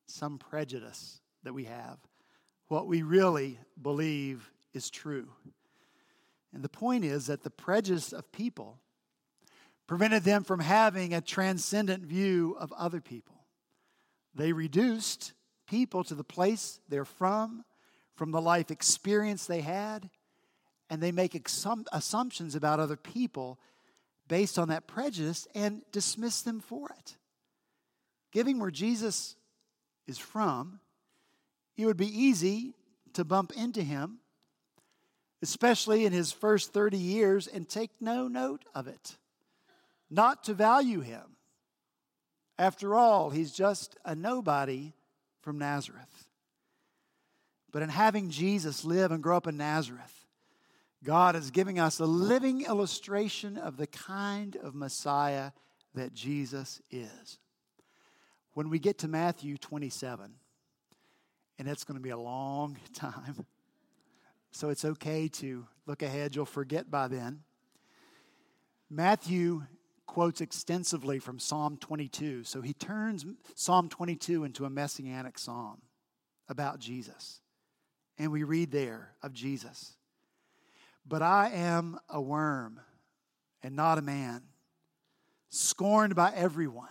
some 0.08 0.38
prejudice 0.38 1.22
that 1.44 1.54
we 1.54 1.66
have 1.66 1.98
what 2.68 2.88
we 2.88 3.02
really 3.02 3.60
believe 3.82 4.52
is 4.74 4.90
true. 4.90 5.30
And 6.54 6.62
the 6.64 6.70
point 6.70 7.06
is 7.06 7.28
that 7.28 7.44
the 7.44 7.50
prejudice 7.50 8.12
of 8.12 8.32
people 8.32 8.80
prevented 9.88 10.24
them 10.24 10.44
from 10.44 10.60
having 10.60 11.14
a 11.14 11.22
transcendent 11.22 12.04
view 12.04 12.58
of 12.60 12.74
other 12.74 13.00
people. 13.00 13.46
They 14.36 14.52
reduced 14.52 15.32
people 15.66 16.04
to 16.04 16.16
the 16.16 16.24
place 16.24 16.82
they're 16.90 17.06
from, 17.06 17.64
from 18.18 18.32
the 18.32 18.42
life 18.42 18.70
experience 18.72 19.46
they 19.46 19.62
had, 19.62 20.10
and 20.90 21.02
they 21.02 21.12
make 21.12 21.40
assumptions 21.94 22.56
about 22.56 22.80
other 22.80 22.98
people 22.98 23.60
based 24.28 24.60
on 24.60 24.68
that 24.68 24.88
prejudice 24.88 25.48
and 25.56 25.82
dismiss 25.94 26.42
them 26.42 26.60
for 26.60 26.90
it. 26.98 27.16
Giving 28.34 28.60
where 28.60 28.72
Jesus 28.72 29.36
is 30.06 30.18
from, 30.18 30.82
it 31.78 31.86
would 31.86 31.96
be 31.96 32.08
easy 32.08 32.74
to 33.14 33.24
bump 33.24 33.54
into 33.56 33.82
him, 33.82 34.18
especially 35.42 36.06
in 36.06 36.12
his 36.12 36.32
first 36.32 36.74
30 36.74 36.98
years, 36.98 37.48
and 37.48 37.70
take 37.70 37.92
no 38.02 38.28
note 38.28 38.66
of 38.74 38.88
it, 38.88 39.18
not 40.10 40.44
to 40.46 40.54
value 40.54 41.02
him. 41.02 41.38
After 42.58 42.96
all, 42.96 43.30
he's 43.30 43.52
just 43.52 43.96
a 44.04 44.16
nobody 44.16 44.94
from 45.42 45.60
Nazareth. 45.60 46.17
But 47.78 47.84
in 47.84 47.90
having 47.90 48.32
Jesus 48.32 48.84
live 48.84 49.12
and 49.12 49.22
grow 49.22 49.38
up 49.38 49.46
in 49.46 49.56
Nazareth, 49.56 50.26
God 51.04 51.36
is 51.36 51.52
giving 51.52 51.78
us 51.78 52.00
a 52.00 52.08
living 52.08 52.62
illustration 52.62 53.56
of 53.56 53.78
the 53.78 53.86
kind 53.86 54.56
of 54.56 54.74
Messiah 54.74 55.52
that 55.94 56.12
Jesus 56.12 56.82
is. 56.90 57.38
When 58.56 58.72
we 58.72 58.80
get 58.80 58.98
to 58.98 59.08
Matthew 59.08 59.58
27, 59.58 60.34
and 61.60 61.68
it's 61.68 61.84
going 61.84 61.98
to 61.98 62.02
be 62.02 62.10
a 62.10 62.18
long 62.18 62.78
time, 62.96 63.46
so 64.50 64.70
it's 64.70 64.84
okay 64.84 65.28
to 65.34 65.68
look 65.86 66.02
ahead, 66.02 66.36
you'll 66.36 66.48
forget 66.48 66.90
by 66.90 67.08
then. 67.08 67.42
Matthew 68.90 69.66
quotes 70.08 70.42
extensively 70.42 71.20
from 71.20 71.38
Psalm 71.38 71.78
22, 71.78 72.44
so 72.44 72.62
he 72.62 72.74
turns 72.74 73.24
Psalm 73.54 73.88
22 73.88 74.46
into 74.46 74.66
a 74.66 74.70
messianic 74.72 75.38
psalm 75.38 75.84
about 76.50 76.80
Jesus. 76.80 77.42
And 78.18 78.32
we 78.32 78.44
read 78.44 78.72
there 78.72 79.14
of 79.22 79.34
Jesus. 79.34 79.94
But 81.06 81.22
I 81.22 81.52
am 81.54 82.00
a 82.10 82.20
worm 82.20 82.80
and 83.64 83.76
not 83.76 83.98
a 83.98 84.02
man, 84.02 84.44
scorned 85.50 86.16
by 86.16 86.32
everyone, 86.36 86.88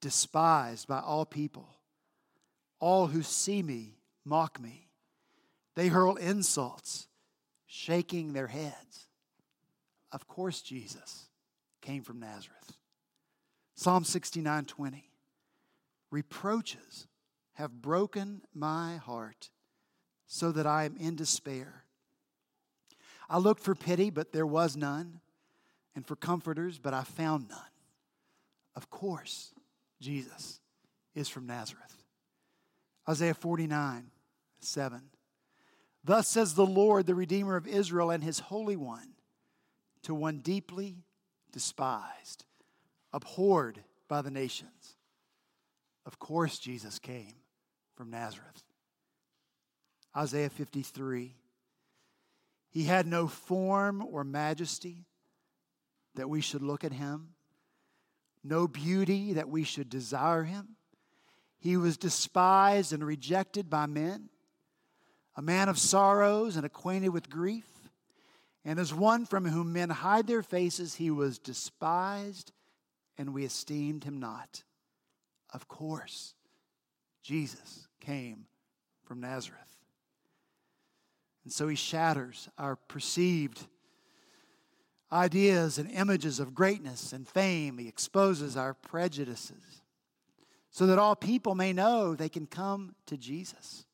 despised 0.00 0.88
by 0.88 1.00
all 1.00 1.26
people. 1.26 1.68
All 2.80 3.06
who 3.06 3.22
see 3.22 3.62
me 3.62 3.98
mock 4.24 4.60
me. 4.60 4.88
They 5.74 5.88
hurl 5.88 6.16
insults, 6.16 7.08
shaking 7.66 8.32
their 8.32 8.46
heads. 8.46 9.06
Of 10.12 10.28
course, 10.28 10.62
Jesus 10.62 11.26
came 11.80 12.02
from 12.02 12.20
Nazareth. 12.20 12.72
Psalm 13.74 14.04
69 14.04 14.64
20. 14.64 15.10
Reproaches 16.10 17.08
have 17.54 17.82
broken 17.82 18.42
my 18.54 18.96
heart 18.96 19.50
so 20.34 20.50
that 20.50 20.66
I 20.66 20.82
am 20.82 20.96
in 20.96 21.14
despair. 21.14 21.84
I 23.30 23.38
looked 23.38 23.62
for 23.62 23.76
pity, 23.76 24.10
but 24.10 24.32
there 24.32 24.44
was 24.44 24.76
none, 24.76 25.20
and 25.94 26.04
for 26.04 26.16
comforters, 26.16 26.76
but 26.76 26.92
I 26.92 27.04
found 27.04 27.48
none. 27.48 27.60
Of 28.74 28.90
course, 28.90 29.52
Jesus 30.00 30.58
is 31.14 31.28
from 31.28 31.46
Nazareth. 31.46 32.02
Isaiah 33.08 33.32
49, 33.32 34.10
7. 34.58 35.02
Thus 36.02 36.26
says 36.26 36.54
the 36.54 36.66
Lord, 36.66 37.06
the 37.06 37.14
Redeemer 37.14 37.54
of 37.54 37.68
Israel, 37.68 38.10
and 38.10 38.24
his 38.24 38.40
Holy 38.40 38.74
One, 38.74 39.10
to 40.02 40.16
one 40.16 40.38
deeply 40.38 40.96
despised, 41.52 42.44
abhorred 43.12 43.84
by 44.08 44.20
the 44.20 44.32
nations. 44.32 44.96
Of 46.04 46.18
course, 46.18 46.58
Jesus 46.58 46.98
came 46.98 47.34
from 47.94 48.10
Nazareth. 48.10 48.63
Isaiah 50.16 50.50
53. 50.50 51.34
He 52.70 52.84
had 52.84 53.06
no 53.06 53.28
form 53.28 54.02
or 54.02 54.24
majesty 54.24 55.06
that 56.14 56.28
we 56.28 56.40
should 56.40 56.62
look 56.62 56.84
at 56.84 56.92
him, 56.92 57.30
no 58.42 58.68
beauty 58.68 59.34
that 59.34 59.48
we 59.48 59.64
should 59.64 59.88
desire 59.88 60.44
him. 60.44 60.76
He 61.58 61.76
was 61.76 61.96
despised 61.96 62.92
and 62.92 63.04
rejected 63.04 63.70
by 63.70 63.86
men, 63.86 64.28
a 65.36 65.42
man 65.42 65.68
of 65.68 65.78
sorrows 65.78 66.56
and 66.56 66.66
acquainted 66.66 67.08
with 67.08 67.30
grief. 67.30 67.66
And 68.64 68.78
as 68.78 68.94
one 68.94 69.26
from 69.26 69.46
whom 69.46 69.72
men 69.72 69.90
hide 69.90 70.26
their 70.26 70.42
faces, 70.42 70.94
he 70.94 71.10
was 71.10 71.38
despised 71.38 72.52
and 73.16 73.32
we 73.32 73.44
esteemed 73.44 74.04
him 74.04 74.18
not. 74.20 74.62
Of 75.52 75.68
course, 75.68 76.34
Jesus 77.22 77.86
came 78.00 78.46
from 79.04 79.20
Nazareth. 79.20 79.73
And 81.44 81.52
so 81.52 81.68
he 81.68 81.76
shatters 81.76 82.48
our 82.58 82.76
perceived 82.76 83.66
ideas 85.12 85.78
and 85.78 85.90
images 85.90 86.40
of 86.40 86.54
greatness 86.54 87.12
and 87.12 87.28
fame. 87.28 87.78
He 87.78 87.86
exposes 87.86 88.56
our 88.56 88.74
prejudices 88.74 89.82
so 90.70 90.86
that 90.86 90.98
all 90.98 91.14
people 91.14 91.54
may 91.54 91.72
know 91.72 92.14
they 92.14 92.28
can 92.28 92.46
come 92.46 92.96
to 93.06 93.16
Jesus. 93.16 93.86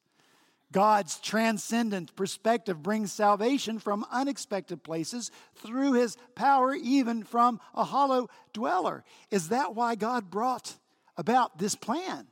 God's 0.73 1.19
transcendent 1.19 2.15
perspective 2.15 2.83
brings 2.83 3.13
salvation 3.13 3.81
from 3.81 4.07
unexpected 4.11 4.85
places 4.85 5.33
through 5.57 5.95
his 5.95 6.17
power, 6.37 6.75
even 6.75 7.25
from 7.25 7.61
a 7.75 7.83
hollow 7.85 8.29
dweller. 8.53 9.03
Is 9.31 9.49
that 9.49 9.75
why 9.75 9.97
God 9.97 10.31
brought 10.31 10.77
about 11.17 11.59
this 11.59 11.75
plan? 11.75 12.29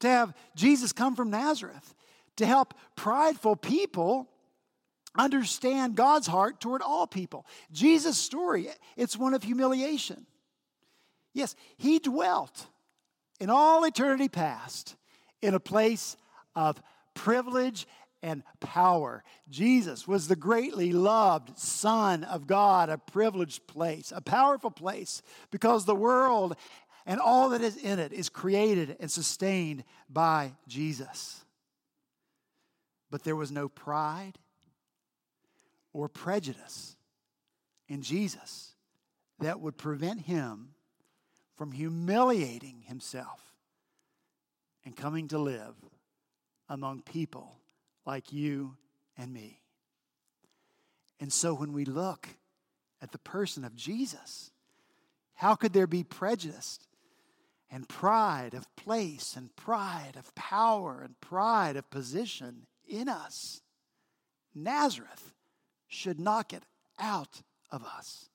To 0.00 0.08
have 0.08 0.34
Jesus 0.56 0.92
come 0.92 1.14
from 1.14 1.30
Nazareth, 1.30 1.94
to 2.36 2.46
help 2.46 2.74
prideful 2.96 3.56
people 3.56 4.28
understand 5.16 5.96
God's 5.96 6.26
heart 6.26 6.60
toward 6.60 6.82
all 6.82 7.06
people. 7.06 7.46
Jesus' 7.72 8.18
story, 8.18 8.68
it's 8.96 9.16
one 9.16 9.34
of 9.34 9.42
humiliation. 9.42 10.26
Yes, 11.34 11.54
he 11.76 11.98
dwelt 11.98 12.66
in 13.40 13.50
all 13.50 13.84
eternity 13.84 14.28
past 14.28 14.96
in 15.40 15.54
a 15.54 15.60
place 15.60 16.16
of 16.54 16.82
privilege 17.14 17.86
and 18.22 18.42
power. 18.60 19.22
Jesus 19.48 20.08
was 20.08 20.26
the 20.26 20.36
greatly 20.36 20.92
loved 20.92 21.58
Son 21.58 22.24
of 22.24 22.46
God, 22.46 22.88
a 22.88 22.98
privileged 22.98 23.66
place, 23.66 24.12
a 24.14 24.20
powerful 24.20 24.70
place, 24.70 25.22
because 25.50 25.84
the 25.84 25.94
world 25.94 26.56
and 27.06 27.20
all 27.20 27.50
that 27.50 27.62
is 27.62 27.76
in 27.76 27.98
it 27.98 28.12
is 28.12 28.28
created 28.28 28.96
and 29.00 29.10
sustained 29.10 29.84
by 30.10 30.52
Jesus. 30.66 31.44
But 33.10 33.24
there 33.24 33.36
was 33.36 33.50
no 33.50 33.68
pride 33.68 34.38
or 35.98 36.08
prejudice 36.08 36.94
in 37.88 38.02
Jesus 38.02 38.76
that 39.40 39.58
would 39.58 39.76
prevent 39.76 40.20
him 40.20 40.68
from 41.56 41.72
humiliating 41.72 42.82
himself 42.86 43.40
and 44.84 44.96
coming 44.96 45.26
to 45.26 45.38
live 45.38 45.74
among 46.68 47.02
people 47.02 47.56
like 48.06 48.32
you 48.32 48.76
and 49.16 49.32
me. 49.32 49.60
And 51.18 51.32
so 51.32 51.52
when 51.52 51.72
we 51.72 51.84
look 51.84 52.28
at 53.02 53.10
the 53.10 53.18
person 53.18 53.64
of 53.64 53.74
Jesus, 53.74 54.52
how 55.34 55.56
could 55.56 55.72
there 55.72 55.88
be 55.88 56.04
prejudice 56.04 56.78
and 57.72 57.88
pride 57.88 58.54
of 58.54 58.72
place 58.76 59.34
and 59.36 59.54
pride 59.56 60.12
of 60.16 60.32
power 60.36 61.02
and 61.04 61.20
pride 61.20 61.74
of 61.74 61.90
position 61.90 62.66
in 62.86 63.08
us? 63.08 63.62
Nazareth 64.54 65.32
should 65.88 66.20
knock 66.20 66.52
it 66.52 66.62
out 66.98 67.42
of 67.70 67.84
us. 67.84 68.28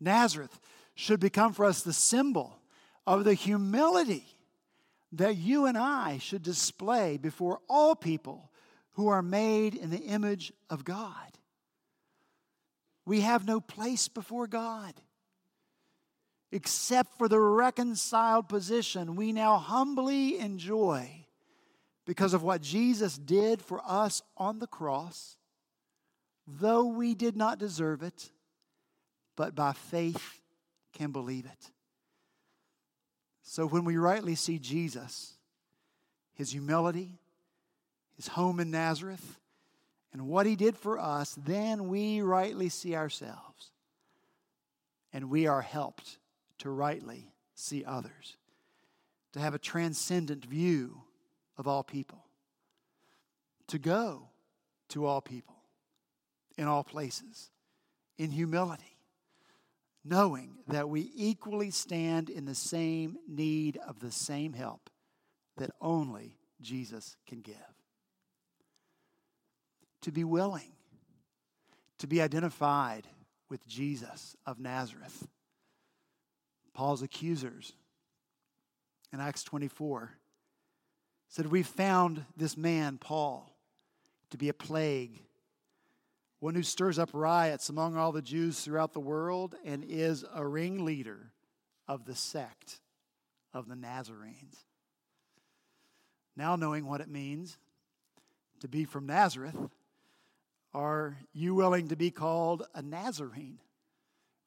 Nazareth 0.00 0.58
should 0.94 1.20
become 1.20 1.52
for 1.52 1.64
us 1.64 1.82
the 1.82 1.92
symbol 1.92 2.58
of 3.06 3.24
the 3.24 3.34
humility 3.34 4.24
that 5.12 5.36
you 5.36 5.66
and 5.66 5.78
I 5.78 6.18
should 6.18 6.42
display 6.42 7.16
before 7.16 7.60
all 7.68 7.94
people 7.94 8.50
who 8.92 9.08
are 9.08 9.22
made 9.22 9.74
in 9.74 9.90
the 9.90 9.98
image 9.98 10.52
of 10.70 10.84
God. 10.84 11.38
We 13.04 13.20
have 13.20 13.46
no 13.46 13.60
place 13.60 14.08
before 14.08 14.46
God 14.46 14.94
except 16.52 17.18
for 17.18 17.28
the 17.28 17.38
reconciled 17.38 18.48
position 18.48 19.16
we 19.16 19.32
now 19.32 19.58
humbly 19.58 20.38
enjoy 20.38 21.26
because 22.06 22.34
of 22.34 22.42
what 22.42 22.62
Jesus 22.62 23.18
did 23.18 23.60
for 23.60 23.80
us 23.84 24.22
on 24.36 24.58
the 24.58 24.66
cross 24.66 25.36
though 26.46 26.86
we 26.86 27.14
did 27.14 27.36
not 27.36 27.58
deserve 27.58 28.02
it, 28.02 28.30
but 29.36 29.54
by 29.54 29.72
faith 29.72 30.40
can 30.92 31.12
believe 31.12 31.44
it. 31.44 31.70
So 33.42 33.66
when 33.66 33.84
we 33.84 33.96
rightly 33.96 34.34
see 34.34 34.58
Jesus, 34.58 35.34
his 36.34 36.52
humility, 36.52 37.18
his 38.16 38.28
home 38.28 38.60
in 38.60 38.70
Nazareth, 38.70 39.38
and 40.12 40.26
what 40.28 40.46
he 40.46 40.56
did 40.56 40.76
for 40.76 40.98
us, 40.98 41.36
then 41.44 41.88
we 41.88 42.22
rightly 42.22 42.68
see 42.68 42.94
ourselves. 42.94 43.72
And 45.12 45.30
we 45.30 45.46
are 45.46 45.62
helped 45.62 46.18
to 46.58 46.70
rightly 46.70 47.32
see 47.54 47.84
others, 47.84 48.36
to 49.32 49.40
have 49.40 49.54
a 49.54 49.58
transcendent 49.58 50.44
view 50.44 51.02
of 51.58 51.68
all 51.68 51.82
people, 51.82 52.24
to 53.66 53.78
go 53.78 54.28
to 54.88 55.04
all 55.04 55.20
people 55.20 55.55
in 56.56 56.66
all 56.66 56.84
places, 56.84 57.50
in 58.18 58.30
humility, 58.30 58.96
knowing 60.04 60.58
that 60.68 60.88
we 60.88 61.10
equally 61.14 61.70
stand 61.70 62.30
in 62.30 62.44
the 62.44 62.54
same 62.54 63.16
need 63.28 63.78
of 63.86 64.00
the 64.00 64.12
same 64.12 64.52
help 64.52 64.90
that 65.56 65.70
only 65.80 66.36
Jesus 66.60 67.16
can 67.26 67.40
give. 67.40 67.56
To 70.02 70.12
be 70.12 70.24
willing 70.24 70.76
to 71.98 72.06
be 72.06 72.20
identified 72.20 73.06
with 73.48 73.66
Jesus 73.66 74.36
of 74.44 74.58
Nazareth. 74.58 75.26
Paul's 76.74 77.02
accusers 77.02 77.72
in 79.12 79.20
Acts 79.20 79.44
24 79.44 80.12
said, 81.28 81.46
We 81.46 81.62
found 81.62 82.24
this 82.36 82.56
man, 82.56 82.98
Paul, 82.98 83.50
to 84.30 84.36
be 84.36 84.48
a 84.48 84.54
plague, 84.54 85.22
one 86.40 86.54
who 86.54 86.62
stirs 86.62 86.98
up 86.98 87.10
riots 87.12 87.68
among 87.68 87.96
all 87.96 88.12
the 88.12 88.22
Jews 88.22 88.60
throughout 88.60 88.92
the 88.92 89.00
world 89.00 89.54
and 89.64 89.84
is 89.84 90.24
a 90.34 90.46
ringleader 90.46 91.32
of 91.88 92.04
the 92.04 92.14
sect 92.14 92.80
of 93.54 93.68
the 93.68 93.76
Nazarenes. 93.76 94.56
Now, 96.36 96.56
knowing 96.56 96.86
what 96.86 97.00
it 97.00 97.08
means 97.08 97.56
to 98.60 98.68
be 98.68 98.84
from 98.84 99.06
Nazareth, 99.06 99.56
are 100.74 101.16
you 101.32 101.54
willing 101.54 101.88
to 101.88 101.96
be 101.96 102.10
called 102.10 102.66
a 102.74 102.82
Nazarene 102.82 103.58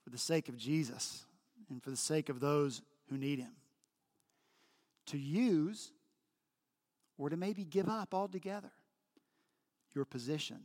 for 0.04 0.12
the 0.12 0.18
sake 0.18 0.48
of 0.48 0.58
Jesus 0.58 1.26
and 1.70 1.82
for 1.82 1.90
the 1.90 1.98
sake 1.98 2.30
of 2.30 2.40
those 2.40 2.84
who 3.10 3.18
need 3.18 3.40
him? 3.40 3.54
To 5.08 5.18
use 5.18 5.92
or 7.18 7.30
to 7.30 7.38
maybe 7.38 7.66
give 7.66 7.90
up 7.90 8.14
altogether 8.14 8.72
your 9.96 10.06
position 10.06 10.60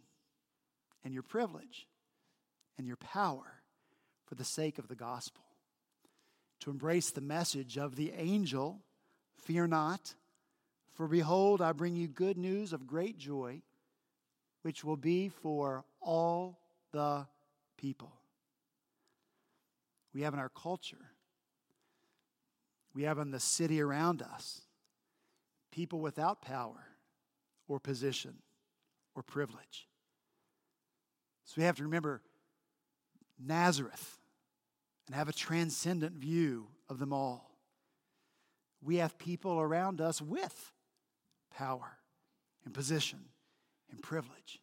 and 1.05 1.13
your 1.13 1.23
privilege 1.23 1.87
and 2.79 2.87
your 2.87 2.97
power 2.97 3.63
for 4.27 4.35
the 4.35 4.45
sake 4.45 4.79
of 4.79 4.89
the 4.89 4.95
gospel. 4.95 5.43
To 6.61 6.71
embrace 6.71 7.11
the 7.11 7.21
message 7.21 7.77
of 7.77 7.97
the 7.97 8.13
angel, 8.17 8.81
fear 9.37 9.67
not, 9.67 10.15
for 10.95 11.07
behold, 11.07 11.61
I 11.61 11.73
bring 11.73 11.95
you 11.95 12.09
good 12.09 12.39
news 12.39 12.73
of 12.73 12.87
great 12.87 13.19
joy 13.19 13.63
which 14.63 14.83
will 14.83 14.97
be 14.97 15.29
for 15.29 15.85
all 16.01 16.59
the 16.93 17.27
people. 17.77 18.11
We 20.15 20.23
have 20.23 20.33
in 20.33 20.41
our 20.41 20.49
culture, 20.49 21.11
we 22.95 23.03
have 23.03 23.19
in 23.19 23.31
the 23.31 23.41
city 23.41 23.83
around 23.83 24.23
us, 24.23 24.63
people 25.71 26.01
without 26.01 26.41
power 26.41 26.87
or 27.69 27.79
position 27.79 28.37
or 29.15 29.23
privilege. 29.23 29.87
So 31.45 31.55
we 31.57 31.65
have 31.65 31.77
to 31.77 31.85
remember 31.85 32.23
Nazareth 33.39 34.19
and 35.07 35.15
have 35.15 35.29
a 35.29 35.33
transcendent 35.33 36.15
view 36.15 36.69
of 36.89 36.99
them 36.99 37.13
all. 37.13 37.51
We 38.83 38.97
have 38.97 39.19
people 39.19 39.61
around 39.61 40.01
us 40.01 40.21
with 40.21 40.73
power 41.55 41.99
and 42.65 42.75
position 42.75 43.21
and 43.91 44.03
privilege. 44.03 44.61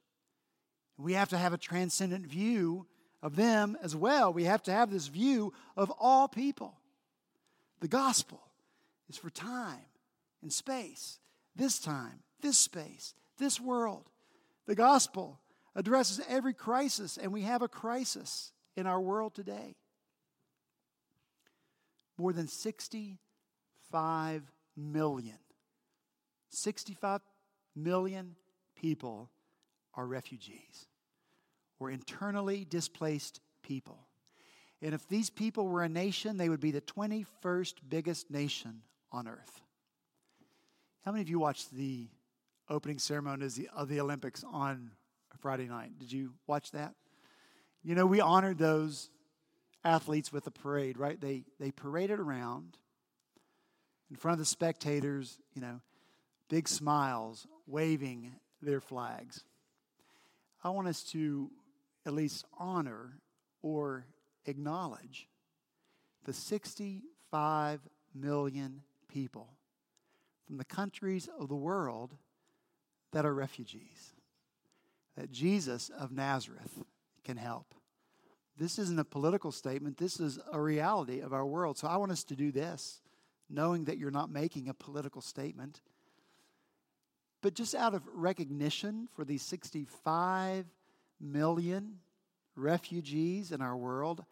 We 0.98 1.14
have 1.14 1.30
to 1.30 1.38
have 1.38 1.54
a 1.54 1.58
transcendent 1.58 2.28
view 2.28 2.86
of 3.24 3.36
them 3.36 3.78
as 3.82 3.96
well. 3.96 4.34
We 4.34 4.44
have 4.46 4.64
to 4.64 4.72
have 4.72 4.92
this 4.92 5.08
view 5.08 5.54
of 5.76 5.92
all 6.00 6.28
people. 6.28 6.76
The 7.80 7.88
gospel 7.88 8.42
is 9.10 9.18
for 9.18 9.30
time 9.30 9.86
and 10.42 10.54
space, 10.54 11.20
this 11.56 11.80
time, 11.80 12.20
this 12.42 12.58
space, 12.58 13.14
this 13.38 13.60
world. 13.60 14.10
The 14.68 14.76
gospel 14.76 15.40
addresses 15.76 16.22
every 16.28 16.54
crisis, 16.54 17.18
and 17.18 17.32
we 17.32 17.42
have 17.44 17.62
a 17.62 17.68
crisis 17.68 18.52
in 18.76 18.88
our 18.88 19.00
world 19.00 19.34
today. 19.34 19.76
More 22.18 22.34
than 22.34 22.48
65 22.48 24.44
million, 24.76 25.38
65 26.50 27.22
million 27.76 28.36
people 28.76 29.30
are 29.96 30.06
refugees 30.06 30.88
or 31.80 31.90
internally 31.90 32.66
displaced 32.66 33.42
people. 33.64 34.08
And 34.82 34.94
if 34.94 35.08
these 35.08 35.30
people 35.30 35.68
were 35.68 35.84
a 35.84 35.90
nation, 35.90 36.38
they 36.38 36.50
would 36.50 36.60
be 36.60 36.72
the 36.72 36.82
21st 36.82 37.76
biggest 37.88 38.30
nation 38.32 38.82
on 39.12 39.28
earth. 39.28 39.62
How 41.06 41.12
many 41.12 41.22
of 41.22 41.30
you 41.30 41.40
watched 41.40 41.72
the 41.72 42.08
opening 42.70 43.00
ceremonies 43.00 43.60
of 43.76 43.90
the 43.90 44.00
Olympics 44.00 44.44
on 44.52 44.92
Friday 45.42 45.68
night? 45.68 45.98
Did 46.00 46.12
you 46.12 46.34
watch 46.48 46.72
that? 46.72 46.94
You 47.84 47.96
know, 47.96 48.06
we 48.06 48.22
honored 48.22 48.58
those 48.58 49.10
athletes 49.84 50.32
with 50.32 50.46
a 50.48 50.52
parade, 50.52 50.98
right? 50.98 51.20
They, 51.20 51.44
they 51.60 51.72
paraded 51.72 52.20
around 52.20 52.78
in 54.10 54.16
front 54.16 54.34
of 54.34 54.40
the 54.40 54.46
spectators, 54.46 55.40
you 55.54 55.62
know, 55.62 55.82
big 56.50 56.68
smiles, 56.68 57.48
waving 57.66 58.34
their 58.62 58.80
flags. 58.80 59.44
I 60.64 60.70
want 60.70 60.88
us 60.88 61.02
to 61.06 61.50
at 62.06 62.14
least 62.14 62.46
honor 62.60 63.18
or 63.64 64.06
acknowledge 64.46 65.28
the 66.26 66.34
65 66.34 67.80
million 68.14 68.82
people 69.08 69.48
from 70.46 70.58
the 70.58 70.66
countries 70.66 71.30
of 71.40 71.48
the 71.48 71.56
world 71.56 72.16
that 73.12 73.26
are 73.26 73.34
refugees, 73.34 74.14
that 75.16 75.32
Jesus 75.32 75.90
of 75.90 76.12
Nazareth 76.12 76.84
can 77.24 77.38
help. 77.38 77.74
This 78.58 78.78
isn't 78.80 79.00
a 79.00 79.06
political 79.06 79.52
statement, 79.52 79.98
this 79.98 80.20
is 80.20 80.40
a 80.52 80.62
reality 80.62 81.20
of 81.20 81.34
our 81.34 81.46
world. 81.46 81.78
So 81.78 81.88
I 81.88 81.98
want 81.98 82.12
us 82.12 82.24
to 82.26 82.36
do 82.36 82.52
this, 82.52 83.02
knowing 83.50 83.86
that 83.86 83.98
you're 83.98 84.12
not 84.12 84.30
making 84.30 84.70
a 84.70 84.74
political 84.74 85.22
statement 85.22 85.82
but 87.42 87.56
just 87.56 87.74
out 87.74 87.94
of 87.94 88.04
recognition 88.14 89.08
for 89.16 89.26
these 89.26 89.42
65 89.42 90.66
million 91.20 91.98
refugees 92.56 93.52
in 93.52 93.62
our 93.62 93.76
world, 93.76 94.24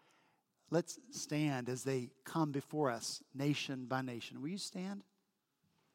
let's 0.70 0.98
stand 1.10 1.68
as 1.68 1.82
they 1.82 2.10
come 2.24 2.52
before 2.52 2.90
us, 2.90 3.22
nation 3.34 3.86
by 3.86 4.02
nation. 4.02 4.40
Will 4.40 4.48
you 4.48 4.58
stand? 4.58 5.02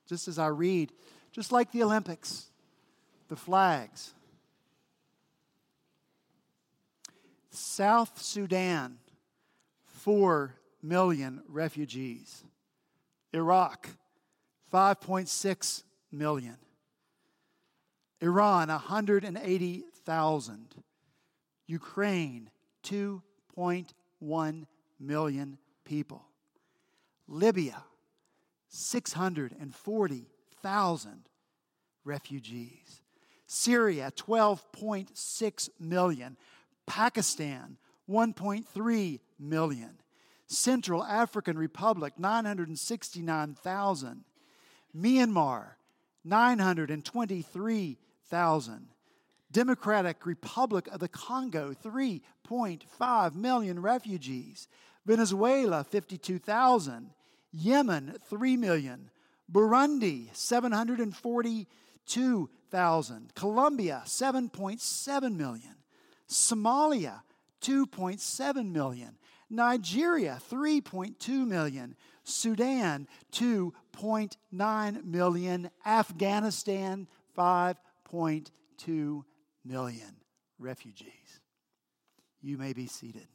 Just 0.07 0.27
as 0.27 0.37
I 0.37 0.47
read, 0.47 0.91
just 1.31 1.51
like 1.51 1.71
the 1.71 1.83
Olympics, 1.83 2.47
the 3.29 3.35
flags. 3.35 4.13
South 7.55 8.21
Sudan, 8.21 8.97
4 9.85 10.55
million 10.81 11.41
refugees. 11.47 12.43
Iraq, 13.33 13.89
5.6 14.73 15.83
million. 16.11 16.57
Iran, 18.21 18.69
180,000. 18.69 20.75
Ukraine, 21.67 22.49
2.1 22.83 24.65
million 24.99 25.57
people. 25.83 26.23
Libya, 27.27 27.83
640,000 28.69 31.29
refugees. 32.03 33.01
Syria, 33.47 34.11
12.6 34.15 35.69
million. 35.79 36.37
Pakistan, 36.87 37.77
1.3 38.09 39.19
million. 39.39 39.99
Central 40.47 41.03
African 41.03 41.57
Republic, 41.57 42.19
969,000. 42.19 44.23
Myanmar, 44.95 45.69
923 46.23 47.97
thousand. 48.25 48.87
Democratic 49.51 50.25
Republic 50.25 50.87
of 50.91 50.99
the 50.99 51.07
Congo, 51.07 51.73
3.5 51.73 53.35
million 53.35 53.79
refugees. 53.81 54.67
Venezuela, 55.05 55.83
52,000. 55.83 57.11
Yemen, 57.53 58.15
3 58.27 58.57
million. 58.57 59.11
Burundi, 59.51 60.35
742,000. 60.35 63.35
Colombia, 63.35 64.01
7.7 64.05 65.35
million. 65.35 65.75
Somalia, 66.29 67.21
2.7 67.61 68.71
million. 68.71 69.17
Nigeria, 69.49 70.39
3.2 70.49 71.47
million. 71.47 71.95
Sudan, 72.23 73.07
2.9 73.31 75.03
million. 75.05 75.69
Afghanistan, 75.85 77.07
5.2 77.37 79.23
million 79.63 80.15
refugees. 80.59 81.39
You 82.41 82.57
may 82.57 82.73
be 82.73 82.87
seated. 82.87 83.27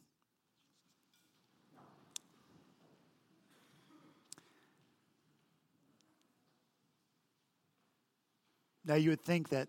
Now, 8.83 8.95
you 8.95 9.11
would 9.11 9.21
think 9.21 9.49
that 9.49 9.67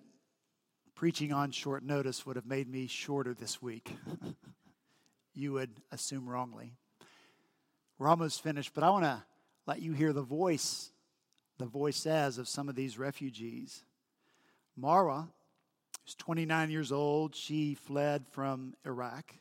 preaching 0.95 1.32
on 1.32 1.51
short 1.51 1.82
notice 1.82 2.24
would 2.26 2.36
have 2.36 2.47
made 2.47 2.68
me 2.68 2.86
shorter 2.86 3.34
this 3.34 3.61
week. 3.61 3.97
you 5.34 5.53
would 5.53 5.70
assume 5.90 6.28
wrongly. 6.28 6.72
We're 7.99 8.09
almost 8.09 8.43
finished, 8.43 8.72
but 8.74 8.84
I 8.84 8.90
want 8.90 9.05
to 9.05 9.22
let 9.66 9.80
you 9.80 9.93
hear 9.93 10.12
the 10.12 10.22
voice, 10.22 10.90
the 11.59 11.66
voice 11.66 11.97
says 11.97 12.38
of 12.38 12.49
some 12.49 12.68
of 12.68 12.74
these 12.74 12.99
refugees. 12.99 13.84
Mara, 14.76 15.28
who's 16.05 16.14
29 16.16 16.70
years 16.70 16.93
old, 16.93 17.34
she 17.34 17.74
fled 17.74 18.26
from 18.28 18.74
Iraq. 18.84 19.34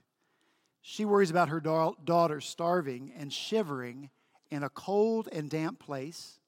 She 0.81 1.05
worries 1.05 1.31
about 1.31 1.49
her 1.49 1.59
da- 1.59 1.93
daughter 2.03 2.41
starving 2.41 3.13
and 3.17 3.31
shivering 3.31 4.09
in 4.49 4.63
a 4.63 4.69
cold 4.69 5.29
and 5.31 5.49
damp 5.49 5.79
place. 5.79 6.39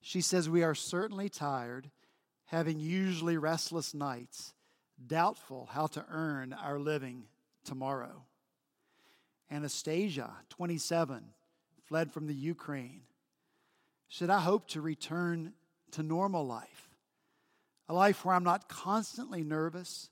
She 0.00 0.20
says, 0.20 0.48
We 0.48 0.62
are 0.62 0.74
certainly 0.74 1.28
tired, 1.28 1.90
having 2.48 2.80
usually 2.80 3.36
restless 3.36 3.94
nights, 3.94 4.54
doubtful 5.06 5.68
how 5.70 5.86
to 5.86 6.04
earn 6.10 6.52
our 6.52 6.78
living 6.78 7.24
tomorrow. 7.64 8.24
Anastasia, 9.50 10.30
27, 10.48 11.24
fled 11.84 12.10
from 12.12 12.26
the 12.26 12.34
Ukraine. 12.34 13.02
Should 14.08 14.30
I 14.30 14.40
hope 14.40 14.66
to 14.68 14.80
return 14.80 15.52
to 15.92 16.02
normal 16.02 16.46
life? 16.46 16.88
A 17.88 17.94
life 17.94 18.24
where 18.24 18.34
I'm 18.34 18.44
not 18.44 18.68
constantly 18.68 19.42
nervous, 19.42 20.08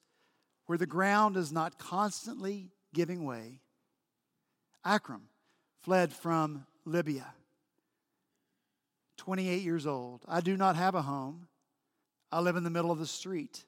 where 0.66 0.78
the 0.78 0.86
ground 0.86 1.36
is 1.36 1.52
not 1.52 1.78
constantly 1.78 2.70
giving 2.92 3.24
way. 3.24 3.60
Akram 4.84 5.28
fled 5.80 6.12
from 6.12 6.66
Libya. 6.84 7.26
28 9.16 9.62
years 9.62 9.86
old. 9.86 10.22
I 10.28 10.42
do 10.42 10.56
not 10.56 10.76
have 10.76 10.94
a 10.94 11.02
home. 11.02 11.48
I 12.36 12.40
live 12.40 12.56
in 12.56 12.64
the 12.64 12.70
middle 12.70 12.90
of 12.90 12.98
the 12.98 13.06
street. 13.06 13.64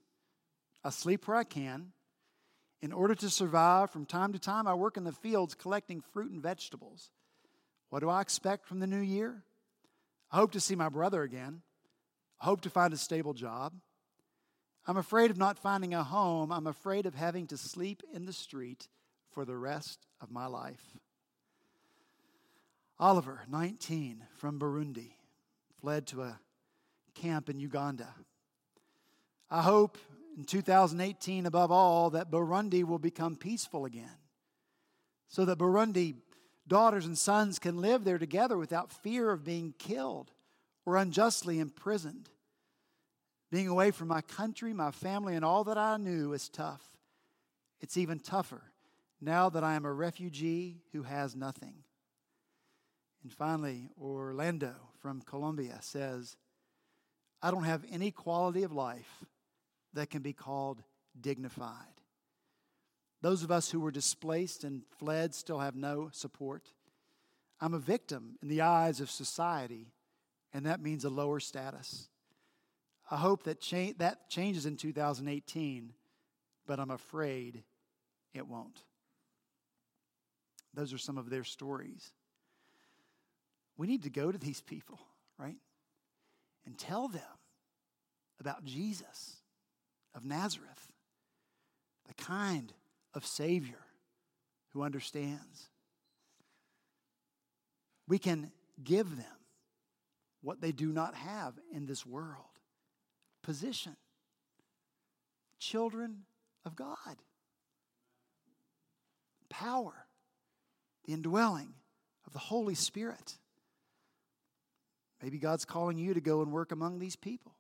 I 0.85 0.91
sleep 0.91 1.27
where 1.27 1.39
I 1.39 1.45
can. 1.45 1.93
In 2.83 2.93
order 2.93 3.15
to 3.15 3.31
survive, 3.31 3.91
from 3.91 4.05
time 4.05 4.35
to 4.35 4.39
time, 4.39 4.67
I 4.67 4.75
work 4.75 4.99
in 4.99 5.05
the 5.05 5.13
fields 5.13 5.55
collecting 5.55 6.03
fruit 6.13 6.31
and 6.31 6.43
vegetables. 6.43 7.09
What 7.89 8.01
do 8.01 8.11
I 8.11 8.21
expect 8.21 8.67
from 8.67 8.81
the 8.81 8.87
new 8.87 9.01
year? 9.01 9.43
I 10.31 10.37
hope 10.37 10.53
to 10.53 10.61
see 10.61 10.75
my 10.75 10.91
brother 10.91 11.23
again. 11.23 11.63
I 12.43 12.45
hope 12.45 12.61
to 12.61 12.69
find 12.69 12.93
a 12.93 12.99
stable 12.99 13.33
job. 13.33 13.73
I'm 14.87 14.99
afraid 14.99 15.31
of 15.31 15.39
not 15.39 15.59
finding 15.59 15.95
a 15.95 16.05
home. 16.05 16.53
I'm 16.53 16.67
afraid 16.67 17.07
of 17.07 17.15
having 17.15 17.47
to 17.47 17.57
sleep 17.57 18.03
in 18.13 18.27
the 18.27 18.35
street 18.35 18.87
for 19.31 19.47
the 19.47 19.57
rest 19.57 20.07
of 20.21 20.31
my 20.31 20.45
life. 20.45 20.99
Oliver, 22.99 23.45
19, 23.49 24.25
from 24.37 24.61
Burundi, 24.61 25.13
fled 25.81 26.07
to 26.09 26.21
a 26.21 26.39
camp 27.15 27.49
in 27.49 27.59
Uganda. 27.59 28.09
I 29.51 29.63
hope 29.63 29.99
in 30.37 30.45
2018, 30.45 31.47
above 31.47 31.71
all, 31.73 32.11
that 32.11 32.31
Burundi 32.31 32.85
will 32.85 32.99
become 32.99 33.37
peaceful 33.37 33.85
again. 33.85 34.19
So 35.29 35.45
that 35.45 35.59
Burundi 35.59 36.17
daughters 36.67 37.07
and 37.07 37.17
sons 37.17 37.59
can 37.59 37.81
live 37.81 38.05
there 38.05 38.19
together 38.19 38.57
without 38.57 38.93
fear 38.93 39.31
of 39.31 39.45
being 39.45 39.75
killed 39.79 40.31
or 40.85 40.97
unjustly 40.97 41.59
imprisoned. 41.59 42.29
Being 43.51 43.69
away 43.69 43.91
from 43.91 44.09
my 44.09 44.21
country, 44.21 44.75
my 44.75 44.91
family, 44.91 45.35
and 45.35 45.45
all 45.45 45.65
that 45.65 45.79
I 45.79 45.97
knew 45.97 46.35
is 46.35 46.49
tough. 46.49 46.83
It's 47.81 47.97
even 47.97 48.21
tougher 48.21 48.63
now 49.21 49.49
that 49.49 49.65
I 49.65 49.75
am 49.75 49.85
a 49.85 49.93
refugee 49.93 50.83
who 50.93 51.03
has 51.03 51.35
nothing. 51.35 51.75
And 53.23 53.33
finally, 53.33 53.89
Orlando 54.01 54.75
from 55.01 55.23
Colombia 55.23 55.79
says, 55.81 56.37
I 57.43 57.51
don't 57.51 57.65
have 57.65 57.85
any 57.91 58.11
quality 58.11 58.63
of 58.63 58.73
life 58.73 59.25
that 59.95 60.11
can 60.11 60.23
be 60.23 60.33
called 60.33 60.83
dignified. 61.21 61.75
Those 63.21 63.43
of 63.43 63.51
us 63.51 63.71
who 63.71 63.81
were 63.81 63.91
displaced 63.91 64.65
and 64.65 64.83
fled 64.99 65.35
still 65.35 65.59
have 65.59 65.75
no 65.75 66.11
support. 66.13 66.73
I'm 67.61 67.75
a 67.75 67.79
victim 67.79 68.37
in 68.43 68.49
the 68.49 68.61
eyes 68.61 69.01
of 69.01 69.11
society, 69.11 69.93
and 70.53 70.67
that 70.67 70.81
means 70.81 71.05
a 71.05 71.11
lower 71.11 71.41
status. 71.41 72.09
I 73.11 73.17
hope 73.17 73.45
that 73.45 73.61
cha- 73.61 73.95
that 73.99 74.29
changes 74.29 74.67
in 74.67 74.77
2018, 74.77 75.93
but 76.67 76.79
I'm 76.79 76.91
afraid 76.91 77.65
it 78.35 78.47
won't. 78.47 78.83
Those 80.75 80.93
are 80.93 80.99
some 80.99 81.19
of 81.19 81.31
their 81.31 81.45
stories. 81.45 82.13
We 83.77 83.87
need 83.87 84.05
to 84.05 84.11
go 84.11 84.31
to 84.31 84.39
these 84.39 84.61
people, 84.61 85.01
right? 85.39 85.57
And 86.67 86.79
tell 86.79 87.09
them 87.09 87.23
about 88.39 88.65
Jesus 88.65 89.38
of 90.15 90.25
Nazareth, 90.25 90.93
the 92.07 92.15
kind 92.15 92.73
of 93.15 93.25
Savior 93.25 93.81
who 94.73 94.83
understands. 94.83 95.69
We 98.07 98.19
can 98.19 98.51
give 98.83 99.17
them 99.17 99.27
what 100.43 100.61
they 100.61 100.73
do 100.73 100.93
not 100.93 101.15
have 101.15 101.55
in 101.73 101.87
this 101.87 102.07
world. 102.07 102.45
Position, 103.43 103.97
children 105.59 106.25
of 106.65 106.77
God, 106.77 107.17
power, 109.49 110.07
the 111.05 111.13
indwelling 111.13 111.75
of 112.27 112.33
the 112.33 112.39
Holy 112.39 112.75
Spirit. 112.75 113.39
Maybe 115.23 115.39
God's 115.39 115.65
calling 115.65 115.99
you 115.99 116.15
to 116.15 116.21
go 116.21 116.43
and 116.43 116.53
work 116.53 116.73
among 116.73 116.99
these 116.99 117.17
people 117.17 117.58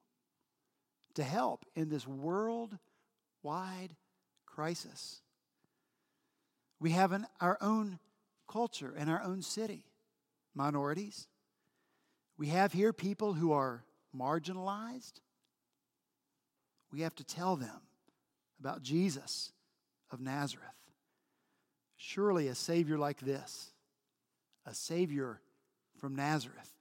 to 1.18 1.24
help 1.24 1.64
in 1.74 1.88
this 1.88 2.06
worldwide 2.06 2.78
crisis. 4.46 5.20
We 6.78 6.90
have 6.90 7.10
an, 7.10 7.26
our 7.40 7.58
own 7.60 7.98
culture 8.48 8.94
and 8.96 9.10
our 9.10 9.20
own 9.20 9.42
city, 9.42 9.82
minorities. 10.54 11.26
We 12.38 12.46
have 12.48 12.72
here 12.72 12.92
people 12.92 13.32
who 13.32 13.50
are 13.50 13.82
marginalized. 14.16 15.14
We 16.92 17.00
have 17.00 17.16
to 17.16 17.24
tell 17.24 17.56
them 17.56 17.80
about 18.60 18.84
Jesus 18.84 19.50
of 20.12 20.20
Nazareth. 20.20 20.68
Surely 21.96 22.46
a 22.46 22.54
Savior 22.54 22.96
like 22.96 23.18
this, 23.18 23.72
a 24.64 24.72
Savior 24.72 25.40
from 26.00 26.14
Nazareth, 26.14 26.72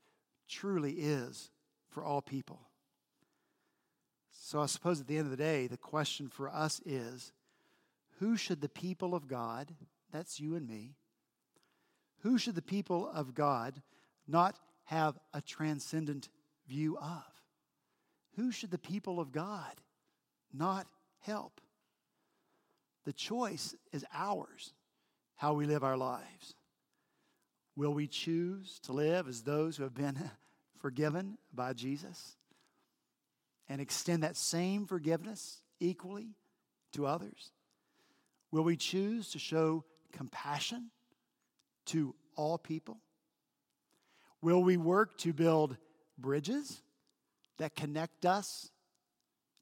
truly 0.48 0.92
is 0.92 1.50
for 1.90 2.04
all 2.04 2.22
people. 2.22 2.67
So 4.48 4.62
I 4.62 4.68
suppose 4.68 5.02
at 5.02 5.08
the 5.08 5.18
end 5.18 5.26
of 5.26 5.32
the 5.32 5.36
day, 5.36 5.68
the 5.68 5.76
question 5.76 6.30
for 6.30 6.48
us 6.48 6.80
is 6.86 7.34
who 8.20 8.38
should 8.38 8.62
the 8.62 8.70
people 8.70 9.14
of 9.14 9.28
God, 9.28 9.76
that's 10.14 10.40
you 10.40 10.56
and 10.56 10.66
me, 10.66 10.96
who 12.20 12.38
should 12.38 12.56
the 12.56 12.62
people 12.62 13.12
of 13.14 13.34
God 13.34 13.82
not 14.26 14.56
have 14.86 15.20
a 15.34 15.42
transcendent 15.42 16.30
view 16.66 16.98
of? 16.98 17.26
Who 18.38 18.54
should 18.54 18.72
the 18.72 18.78
people 18.78 19.20
of 19.20 19.34
God 19.34 19.82
not 20.54 20.88
help? 21.20 21.60
The 23.04 23.12
choice 23.12 23.76
is 23.92 24.06
ours, 24.14 24.72
how 25.36 25.56
we 25.56 25.66
live 25.66 25.84
our 25.84 25.98
lives. 25.98 26.56
Will 27.76 27.94
we 27.94 28.08
choose 28.08 28.80
to 28.84 28.94
live 28.94 29.28
as 29.28 29.42
those 29.42 29.76
who 29.76 29.84
have 29.84 29.94
been 29.94 30.18
forgiven 30.80 31.38
by 31.54 31.74
Jesus? 31.74 32.38
And 33.70 33.82
extend 33.82 34.24
that 34.24 34.38
same 34.38 34.86
forgiveness 34.86 35.62
equally 35.80 36.36
to 36.94 37.06
others? 37.06 37.52
Will 38.52 38.64
we 38.64 38.78
choose 38.78 39.32
to 39.32 39.40
show 39.40 39.84
compassion 40.12 40.90
to 41.88 42.16
all 42.36 42.58
people? 42.58 42.98
Will 44.42 44.64
we 44.64 44.78
work 44.78 45.18
to 45.20 45.34
build 45.34 45.78
bridges 46.18 46.82
that 47.58 47.76
connect 47.76 48.26
us 48.26 48.70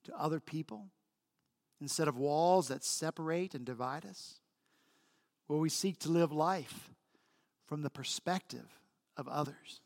to 0.03 0.15
other 0.15 0.39
people 0.39 0.87
instead 1.81 2.07
of 2.07 2.17
walls 2.17 2.67
that 2.67 2.83
separate 2.83 3.55
and 3.55 3.65
divide 3.65 4.05
us? 4.05 4.39
Will 5.47 5.59
we 5.59 5.69
seek 5.69 5.99
to 5.99 6.09
live 6.09 6.31
life 6.31 6.91
from 7.67 7.81
the 7.81 7.89
perspective 7.89 8.79
of 9.17 9.27
others? 9.27 9.81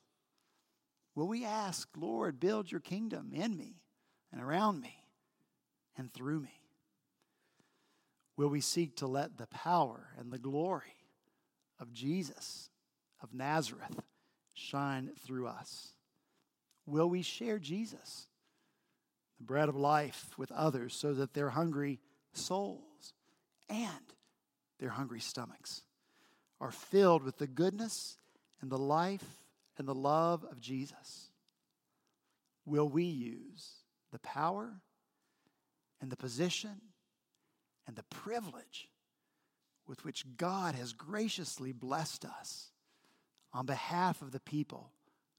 Will 1.16 1.28
we 1.28 1.46
ask, 1.46 1.88
Lord, 1.98 2.40
build 2.40 2.72
your 2.72 2.82
kingdom 2.82 3.32
in 3.34 3.58
me 3.58 3.76
and 4.32 4.42
around 4.42 4.82
me 4.82 5.04
and 5.98 6.14
through 6.14 6.42
me? 6.42 6.60
Will 8.38 8.50
we 8.50 8.62
seek 8.62 8.96
to 8.98 9.08
let 9.08 9.38
the 9.38 9.48
power 9.48 10.08
and 10.18 10.32
the 10.32 10.40
glory 10.40 10.96
of 11.80 11.92
Jesus 11.92 12.70
of 13.22 13.34
Nazareth 13.34 14.00
shine 14.54 15.12
through 15.26 15.48
us? 15.48 15.90
Will 16.86 17.10
we 17.10 17.22
share 17.22 17.60
Jesus, 17.60 18.28
the 19.38 19.44
bread 19.44 19.70
of 19.70 19.76
life, 19.76 20.38
with 20.38 20.52
others 20.52 20.96
so 20.96 21.14
that 21.14 21.34
their 21.34 21.50
hungry 21.50 22.00
souls 22.34 23.14
and 23.70 24.14
their 24.80 24.90
hungry 24.90 25.20
stomachs 25.20 25.84
are 26.62 26.72
filled 26.72 27.24
with 27.24 27.38
the 27.38 27.48
goodness 27.48 28.18
and 28.62 28.72
the 28.72 28.78
life 28.78 29.44
and 29.78 29.88
the 29.88 29.96
love 29.96 30.46
of 30.50 30.62
Jesus? 30.62 31.30
Will 32.66 32.88
we 32.88 33.04
use 33.04 33.79
the 34.12 34.20
power 34.20 34.82
and 36.02 36.12
the 36.12 36.18
position 36.18 36.82
and 37.88 37.96
the 37.96 38.04
privilege 38.04 38.90
with 39.88 40.06
which 40.06 40.26
God 40.38 40.76
has 40.76 40.94
graciously 40.94 41.72
blessed 41.72 42.24
us, 42.24 42.72
on 43.54 43.66
behalf 43.66 44.22
of 44.22 44.32
the 44.32 44.40
people 44.40 44.92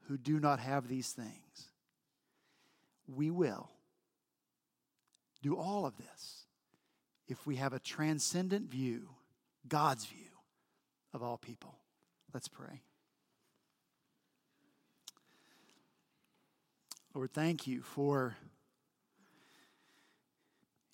who 0.09 0.18
do 0.18 0.41
not 0.41 0.59
have 0.59 0.89
these 0.89 1.12
things. 1.12 1.71
We 3.07 3.31
will 3.31 3.71
do 5.43 5.57
all 5.57 5.87
of 5.87 5.97
this 5.97 6.45
if 7.29 7.47
we 7.47 7.57
have 7.57 7.73
a 7.73 7.79
transcendent 7.79 8.68
view, 8.68 9.09
God's 9.68 10.07
view 10.07 10.18
of 11.14 11.23
all 11.23 11.39
people. 11.39 11.77
Let's 12.35 12.49
pray. 12.49 12.83
Lord, 17.14 17.33
thank 17.33 17.66
you 17.66 17.83
for 17.83 18.37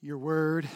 your 0.02 0.18
word. 0.18 0.68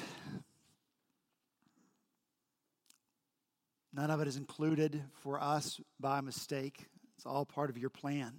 None 3.93 4.11
of 4.11 4.21
it 4.21 4.29
is 4.29 4.37
included 4.37 5.03
for 5.23 5.41
us 5.41 5.81
by 5.99 6.21
mistake. 6.21 6.87
It's 7.17 7.27
all 7.27 7.45
part 7.45 7.71
of 7.71 7.79
your 7.79 7.91
plan. 7.91 8.33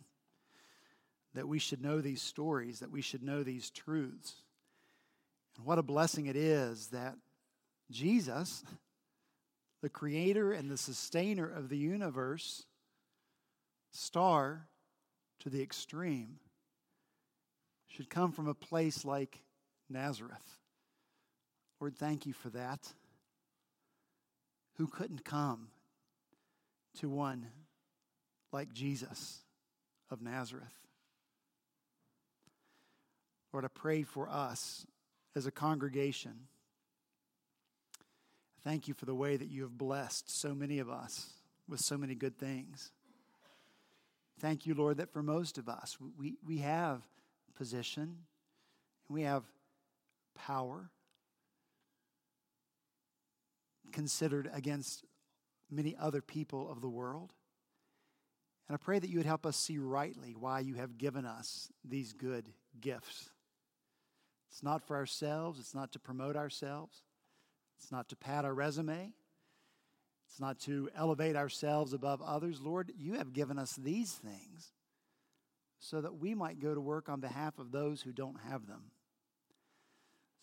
That 1.34 1.48
we 1.48 1.60
should 1.60 1.82
know 1.82 2.02
these 2.02 2.22
stories, 2.22 2.80
that 2.80 2.92
we 2.92 3.02
should 3.02 3.24
know 3.24 3.44
these 3.44 3.70
truths. 3.70 4.36
And 5.58 5.66
what 5.66 5.78
a 5.78 5.84
blessing 5.84 6.26
it 6.26 6.36
is 6.36 6.88
that 6.88 7.16
Jesus, 7.90 8.64
the 9.82 9.90
creator 9.90 10.52
and 10.52 10.70
the 10.70 10.78
sustainer 10.78 11.50
of 11.50 11.70
the 11.70 11.78
universe, 11.78 12.66
star 13.92 14.68
to 15.40 15.50
the 15.50 15.62
extreme, 15.62 16.40
should 17.88 18.10
come 18.10 18.32
from 18.32 18.48
a 18.48 18.54
place 18.54 19.04
like 19.04 19.44
Nazareth. 19.90 20.61
Lord, 21.82 21.98
thank 21.98 22.28
you 22.28 22.34
for 22.34 22.50
that. 22.50 22.94
Who 24.78 24.86
couldn't 24.86 25.26
come 25.26 25.70
to 27.00 27.10
one 27.10 27.48
like 28.52 28.72
Jesus 28.72 29.40
of 30.12 30.22
Nazareth? 30.22 30.68
Lord, 33.52 33.66
I 33.66 33.70
pray 33.74 34.04
for 34.04 34.30
us 34.30 34.86
as 35.36 35.48
a 35.48 35.52
congregation. 35.52 36.48
Thank 38.64 38.88
you 38.88 38.94
for 38.94 39.06
the 39.06 39.16
way 39.16 39.36
that 39.36 39.50
you 39.50 39.64
have 39.64 39.76
blessed 39.76 40.40
so 40.40 40.54
many 40.54 40.78
of 40.78 40.88
us 40.88 41.34
with 41.68 41.80
so 41.80 41.98
many 41.98 42.14
good 42.14 42.38
things. 42.38 42.92
Thank 44.40 44.68
you, 44.68 44.76
Lord, 44.76 44.98
that 44.98 45.12
for 45.12 45.24
most 45.24 45.58
of 45.58 45.68
us, 45.68 45.98
we, 46.18 46.36
we 46.46 46.60
have 46.60 47.02
position, 47.56 48.18
we 49.10 49.24
have 49.24 49.44
power 50.36 50.92
considered 53.92 54.50
against 54.54 55.06
many 55.70 55.96
other 56.00 56.22
people 56.22 56.70
of 56.72 56.82
the 56.82 56.90
world. 56.90 57.34
And 58.68 58.76
I 58.76 58.78
pray 58.78 59.00
that 59.00 59.10
you 59.10 59.18
would 59.18 59.26
help 59.26 59.46
us 59.46 59.58
see 59.58 59.78
rightly 59.78 60.34
why 60.38 60.60
you 60.60 60.76
have 60.76 60.98
given 60.98 61.26
us 61.26 61.70
these 61.84 62.14
good 62.14 62.50
gifts. 62.80 63.30
It's 64.50 64.64
not 64.64 64.86
for 64.86 64.96
ourselves, 64.96 65.60
it's 65.60 65.76
not 65.76 65.92
to 65.94 66.00
promote 66.00 66.36
ourselves, 66.36 67.02
it's 67.78 67.92
not 67.92 68.10
to 68.10 68.16
pad 68.16 68.46
our 68.46 68.54
resume, 68.54 69.14
it's 70.28 70.40
not 70.40 70.60
to 70.62 70.90
elevate 70.96 71.36
ourselves 71.36 71.94
above 71.94 72.22
others. 72.22 72.62
Lord, 72.62 72.92
you 72.98 73.14
have 73.14 73.34
given 73.34 73.60
us 73.60 73.76
these 73.76 74.14
things 74.14 74.72
so 75.80 76.00
that 76.00 76.20
we 76.20 76.36
might 76.36 76.60
go 76.60 76.74
to 76.74 76.80
work 76.80 77.10
on 77.10 77.20
behalf 77.20 77.60
of 77.60 77.72
those 77.72 78.02
who 78.02 78.12
don't 78.12 78.40
have 78.50 78.68
them. 78.68 78.92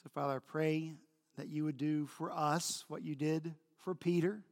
So, 0.03 0.11
Father, 0.12 0.34
I 0.34 0.39
pray 0.47 0.93
that 1.39 1.49
you 1.49 1.64
would 1.64 1.78
do 1.78 2.07
for 2.07 2.30
us 2.30 2.84
what 2.89 3.03
you 3.03 3.14
did 3.14 3.55
for 3.78 3.95
Peter. 3.95 4.43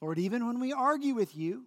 Lord, 0.00 0.18
even 0.18 0.46
when 0.46 0.60
we 0.60 0.72
argue 0.72 1.14
with 1.14 1.36
you, 1.36 1.64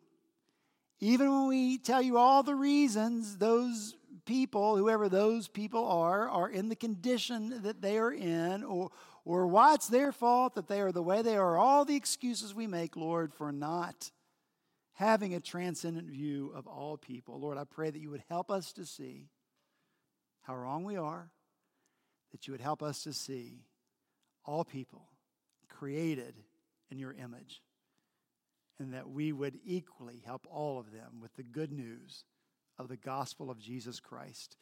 even 0.99 1.29
when 1.29 1.47
we 1.47 1.77
tell 1.77 2.01
you 2.01 2.17
all 2.17 2.41
the 2.41 2.55
reasons 2.55 3.37
those 3.37 3.95
people, 4.25 4.77
whoever 4.77 5.09
those 5.09 5.47
people 5.47 5.85
are, 5.85 6.29
are 6.29 6.49
in 6.49 6.69
the 6.69 6.75
condition 6.75 7.61
that 7.63 7.81
they 7.81 7.97
are 7.97 8.11
in, 8.11 8.63
or, 8.63 8.91
or 9.25 9.47
why 9.47 9.73
it's 9.73 9.87
their 9.87 10.11
fault 10.11 10.55
that 10.55 10.67
they 10.67 10.81
are 10.81 10.91
the 10.91 11.03
way 11.03 11.21
they 11.21 11.35
are, 11.35 11.57
all 11.57 11.83
the 11.83 11.95
excuses 11.95 12.55
we 12.55 12.67
make, 12.67 12.95
Lord, 12.95 13.33
for 13.33 13.51
not 13.51 14.11
having 14.93 15.33
a 15.33 15.39
transcendent 15.39 16.07
view 16.07 16.51
of 16.55 16.67
all 16.67 16.97
people. 16.97 17.39
Lord, 17.39 17.57
I 17.57 17.65
pray 17.65 17.89
that 17.89 17.99
you 17.99 18.09
would 18.11 18.23
help 18.29 18.49
us 18.49 18.71
to 18.73 18.85
see 18.85 19.27
how 20.43 20.55
wrong 20.55 20.83
we 20.83 20.95
are, 20.95 21.29
that 22.31 22.47
you 22.47 22.53
would 22.53 22.61
help 22.61 22.81
us 22.81 23.03
to 23.03 23.13
see 23.13 23.65
all 24.45 24.63
people 24.63 25.09
created 25.69 26.35
in 26.91 26.99
your 26.99 27.13
image, 27.13 27.61
and 28.79 28.93
that 28.93 29.09
we 29.09 29.31
would 29.31 29.59
equally 29.65 30.21
help 30.25 30.45
all 30.49 30.79
of 30.79 30.91
them 30.91 31.19
with 31.21 31.35
the 31.35 31.43
good 31.43 31.71
news 31.71 32.23
of 32.77 32.87
the 32.87 32.97
gospel 32.97 33.49
of 33.49 33.59
Jesus 33.59 33.99
Christ. 33.99 34.57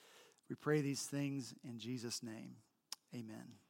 We 0.50 0.56
pray 0.56 0.82
these 0.82 1.04
things 1.04 1.54
in 1.64 1.80
Jesus' 1.80 2.22
name. 2.22 2.56
Amen. 3.14 3.63